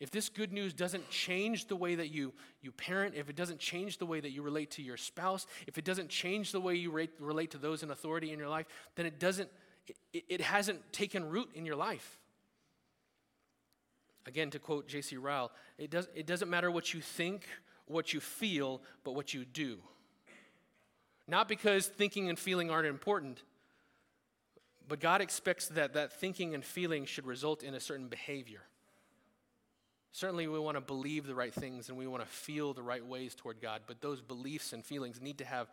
If 0.01 0.11
this 0.11 0.29
good 0.29 0.53
news 0.53 0.75
doesn't 0.75 1.09
change 1.09 1.67
the 1.67 1.77
way 1.77 1.95
that 1.95 2.13
you, 2.13 2.33
you 2.61 2.73
parent, 2.73 3.15
if 3.15 3.31
it 3.31 3.37
doesn't 3.37 3.61
change 3.61 3.99
the 3.99 4.07
way 4.07 4.21
that 4.21 4.31
you 4.31 4.43
relate 4.43 4.73
to 4.73 4.83
your 4.83 4.97
spouse, 4.97 5.47
if 5.67 5.79
it 5.79 5.85
doesn't 5.85 6.09
change 6.09 6.51
the 6.51 6.61
way 6.61 6.75
you 6.75 6.91
rate, 6.91 7.11
relate 7.21 7.53
to 7.53 7.59
those 7.59 7.83
in 7.83 7.91
authority 7.91 8.33
in 8.33 8.39
your 8.39 8.49
life, 8.49 8.67
then 8.97 9.07
it 9.07 9.21
doesn't, 9.21 9.49
it, 10.13 10.25
it 10.29 10.41
hasn't 10.41 10.93
taken 10.93 11.29
root 11.29 11.49
in 11.55 11.65
your 11.65 11.77
life. 11.77 12.19
Again, 14.27 14.51
to 14.51 14.59
quote 14.59 14.89
J.C. 14.89 15.17
Ryle, 15.17 15.51
it, 15.79 15.91
does, 15.91 16.09
it 16.15 16.27
doesn't 16.27 16.49
matter 16.49 16.71
what 16.71 16.95
you 16.95 17.01
think, 17.01 17.47
what 17.87 18.13
you 18.13 18.21
feel, 18.21 18.81
but 19.05 19.15
what 19.15 19.35
you 19.35 19.45
do. 19.45 19.79
Not 21.27 21.49
because 21.49 21.87
thinking 21.87 22.29
and 22.29 22.39
feeling 22.39 22.71
aren't 22.71 22.87
important, 22.87 23.43
but 24.87 25.01
God 25.01 25.21
expects 25.21 25.69
that 25.69 25.95
that 25.95 26.13
thinking 26.21 26.55
and 26.55 26.65
feeling 26.65 27.07
should 27.07 27.27
result 27.27 27.63
in 27.63 27.75
a 27.75 27.81
certain 27.81 28.09
behavior. 28.09 28.61
Certainly, 30.13 30.47
we 30.47 30.59
want 30.59 30.77
to 30.77 30.81
believe 30.81 31.27
the 31.27 31.35
right 31.35 31.53
things 31.53 31.89
and 31.89 31.99
we 31.99 32.07
want 32.07 32.23
to 32.23 32.29
feel 32.29 32.73
the 32.73 32.83
right 32.83 33.05
ways 33.05 33.35
toward 33.35 33.61
God, 33.61 33.83
but 33.87 34.01
those 34.01 34.21
beliefs 34.21 34.73
and 34.73 34.85
feelings 34.85 35.21
need 35.21 35.39
to 35.39 35.45
have 35.45 35.71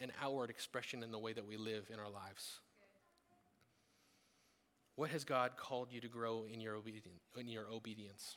an 0.00 0.12
outward 0.22 0.48
expression 0.48 1.02
in 1.02 1.10
the 1.10 1.18
way 1.18 1.32
that 1.32 1.46
we 1.46 1.56
live 1.56 1.90
in 1.92 1.98
our 1.98 2.08
lives. 2.08 2.60
What 5.00 5.08
has 5.12 5.24
God 5.24 5.52
called 5.56 5.88
you 5.90 5.98
to 6.02 6.08
grow 6.08 6.44
in 6.52 6.60
your, 6.60 6.76
in 7.38 7.48
your 7.48 7.64
obedience? 7.72 8.36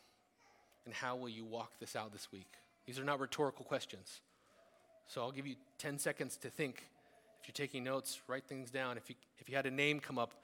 And 0.86 0.94
how 0.94 1.18
will 1.18 1.28
you 1.28 1.44
walk 1.44 1.74
this 1.82 1.94
out 1.94 2.14
this 2.14 2.32
week? 2.32 2.48
These 2.86 2.98
are 2.98 3.04
not 3.04 3.20
rhetorical 3.20 3.66
questions. 3.66 4.22
So 5.06 5.20
I'll 5.20 5.34
give 5.34 5.46
you 5.46 5.56
10 5.80 6.00
seconds 6.00 6.38
to 6.38 6.50
think. 6.50 6.86
If 7.42 7.50
you're 7.50 7.68
taking 7.68 7.84
notes, 7.84 8.22
write 8.30 8.46
things 8.46 8.72
down. 8.72 8.96
If 8.96 9.10
you, 9.10 9.18
if 9.40 9.50
you 9.50 9.58
had 9.58 9.66
a 9.66 9.72
name 9.72 10.00
come 10.00 10.18
up, 10.18 10.36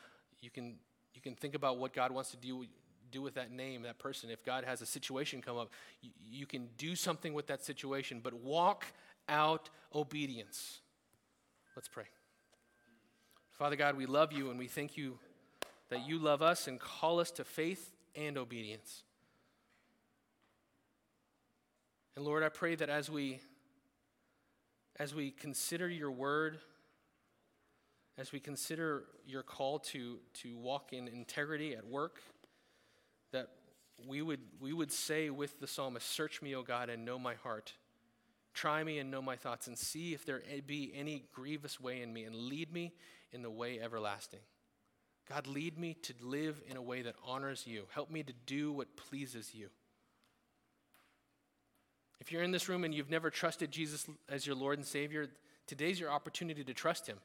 you 0.42 0.50
can, 0.50 0.76
you 1.14 1.22
can 1.22 1.36
think 1.36 1.56
about 1.56 1.78
what 1.78 1.94
God 1.94 2.12
wants 2.12 2.32
to 2.32 2.38
do 2.38 2.66
do 3.14 3.22
with 3.22 3.36
that 3.36 3.54
name, 3.54 3.84
that 3.84 3.98
person. 3.98 4.30
If 4.30 4.44
God 4.44 4.66
has 4.66 4.82
a 4.82 4.86
situation 4.86 5.42
come 5.42 5.58
up, 5.58 5.70
you, 6.02 6.10
you 6.30 6.46
can 6.46 6.68
do 6.78 6.98
something 6.98 7.34
with 7.34 7.48
that 7.48 7.64
situation, 7.64 8.20
but 8.22 8.34
walk 8.34 8.86
out 9.30 9.70
obedience. 9.96 10.80
Let's 11.78 11.88
pray. 11.88 12.04
Father 13.58 13.78
God, 13.78 13.96
we 13.96 14.06
love 14.06 14.34
you 14.34 14.50
and 14.50 14.60
we 14.60 14.68
thank 14.68 14.98
you 14.98 15.18
that 15.90 16.08
you 16.08 16.20
love 16.20 16.42
us 16.42 16.68
and 16.68 16.80
call 16.80 17.20
us 17.20 17.32
to 17.32 17.44
faith 17.44 17.92
and 18.16 18.38
obedience. 18.38 19.04
And 22.16 22.26
Lord, 22.26 22.44
I 22.44 22.50
pray 22.50 22.76
that 22.76 22.90
as 22.90 23.10
we 23.10 23.40
as 25.00 25.16
we 25.16 25.32
consider 25.32 25.88
your 25.88 26.12
word, 26.12 26.60
as 28.18 28.34
we 28.34 28.40
consider 28.40 29.06
your 29.26 29.44
call 29.44 29.80
to, 29.80 30.18
to 30.34 30.58
walk 30.58 30.92
in 30.92 31.08
integrity 31.08 31.74
at 31.74 31.88
work, 31.88 32.22
that 33.32 33.48
we 34.08 34.22
would, 34.22 34.42
we 34.60 34.74
would 34.74 34.92
say 34.92 35.30
with 35.30 35.60
the 35.62 35.68
psalmist, 35.68 36.06
Search 36.06 36.42
me, 36.42 36.54
O 36.54 36.64
God, 36.64 36.90
and 36.90 37.06
know 37.06 37.18
my 37.18 37.36
heart. 37.36 37.74
Try 38.54 38.84
me 38.84 39.00
and 39.00 39.10
know 39.10 39.22
my 39.22 39.38
thoughts, 39.38 39.68
and 39.68 39.78
see 39.78 40.14
if 40.14 40.26
there 40.26 40.42
be 40.68 40.92
any 40.94 41.24
grievous 41.32 41.80
way 41.80 42.02
in 42.02 42.12
me, 42.12 42.26
and 42.26 42.36
lead 42.36 42.74
me 42.74 42.94
in 43.32 43.42
the 43.42 43.50
way 43.50 43.80
everlasting. 43.80 44.42
God, 45.30 45.46
lead 45.46 45.78
me 45.78 45.96
to 46.04 46.14
live 46.22 46.62
in 46.68 46.76
a 46.76 46.82
way 46.82 47.04
that 47.04 47.16
honors 47.24 47.66
you. 47.68 47.84
Help 47.94 48.10
me 48.10 48.24
to 48.24 48.34
do 48.46 48.72
what 48.72 48.96
pleases 48.98 49.54
you. 49.54 49.68
If 52.20 52.32
you're 52.32 52.44
in 52.44 52.52
this 52.52 52.68
room 52.68 52.84
and 52.84 52.94
you've 52.94 53.12
never 53.12 53.30
trusted 53.30 53.72
Jesus 53.72 54.08
as 54.28 54.46
your 54.46 54.56
Lord 54.56 54.80
and 54.80 54.86
Savior, 54.88 55.28
today's 55.68 56.00
your 56.00 56.10
opportunity 56.10 56.64
to 56.64 56.74
trust 56.74 57.08
Him. 57.08 57.18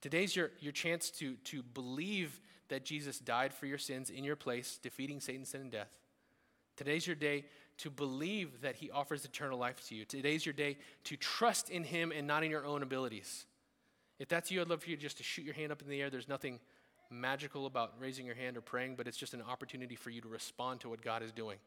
Today's 0.00 0.34
your, 0.34 0.50
your 0.60 0.72
chance 0.72 1.10
to, 1.10 1.34
to 1.44 1.62
believe 1.62 2.40
that 2.68 2.84
Jesus 2.84 3.18
died 3.18 3.52
for 3.52 3.66
your 3.66 3.78
sins 3.78 4.08
in 4.10 4.24
your 4.24 4.34
place, 4.34 4.78
defeating 4.82 5.20
Satan's 5.20 5.50
sin 5.50 5.60
and 5.60 5.70
death. 5.70 5.98
Today's 6.76 7.06
your 7.06 7.16
day 7.16 7.44
to 7.78 7.90
believe 7.90 8.62
that 8.62 8.76
he 8.76 8.90
offers 8.90 9.24
eternal 9.24 9.58
life 9.58 9.86
to 9.88 9.94
you. 9.94 10.04
Today's 10.04 10.46
your 10.46 10.52
day 10.52 10.78
to 11.04 11.16
trust 11.16 11.70
in 11.70 11.84
him 11.84 12.12
and 12.12 12.26
not 12.26 12.44
in 12.44 12.50
your 12.50 12.64
own 12.64 12.82
abilities. 12.82 13.44
If 14.18 14.28
that's 14.28 14.50
you, 14.50 14.60
I'd 14.60 14.68
love 14.68 14.82
for 14.82 14.90
you 14.90 14.96
just 14.96 15.18
to 15.18 15.22
shoot 15.22 15.44
your 15.44 15.54
hand 15.54 15.72
up 15.72 15.82
in 15.82 15.88
the 15.88 16.00
air. 16.00 16.10
There's 16.10 16.28
nothing 16.28 16.60
magical 17.12 17.66
about 17.66 17.92
raising 18.00 18.26
your 18.26 18.34
hand 18.34 18.56
or 18.56 18.60
praying, 18.60 18.96
but 18.96 19.06
it's 19.06 19.16
just 19.16 19.34
an 19.34 19.42
opportunity 19.42 19.94
for 19.94 20.10
you 20.10 20.20
to 20.20 20.28
respond 20.28 20.80
to 20.80 20.88
what 20.88 21.02
God 21.02 21.22
is 21.22 21.32
doing. 21.32 21.58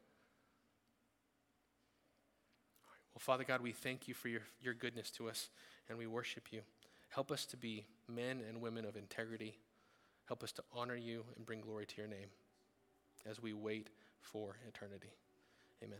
Well, 3.13 3.19
Father 3.21 3.43
God, 3.43 3.61
we 3.61 3.71
thank 3.71 4.07
you 4.07 4.13
for 4.13 4.27
your, 4.27 4.41
your 4.61 4.73
goodness 4.73 5.09
to 5.11 5.29
us, 5.29 5.49
and 5.87 5.97
we 5.97 6.07
worship 6.07 6.51
you. 6.51 6.61
Help 7.09 7.31
us 7.31 7.45
to 7.45 7.57
be 7.57 7.85
men 8.09 8.41
and 8.49 8.61
women 8.61 8.83
of 8.83 8.97
integrity 8.97 9.57
Help 10.25 10.43
us 10.43 10.51
to 10.53 10.63
honor 10.73 10.95
you 10.95 11.23
and 11.35 11.45
bring 11.45 11.61
glory 11.61 11.85
to 11.85 11.97
your 11.97 12.07
name 12.07 12.29
as 13.29 13.41
we 13.41 13.53
wait 13.53 13.89
for 14.21 14.55
eternity. 14.67 15.13
Amen. 15.83 15.99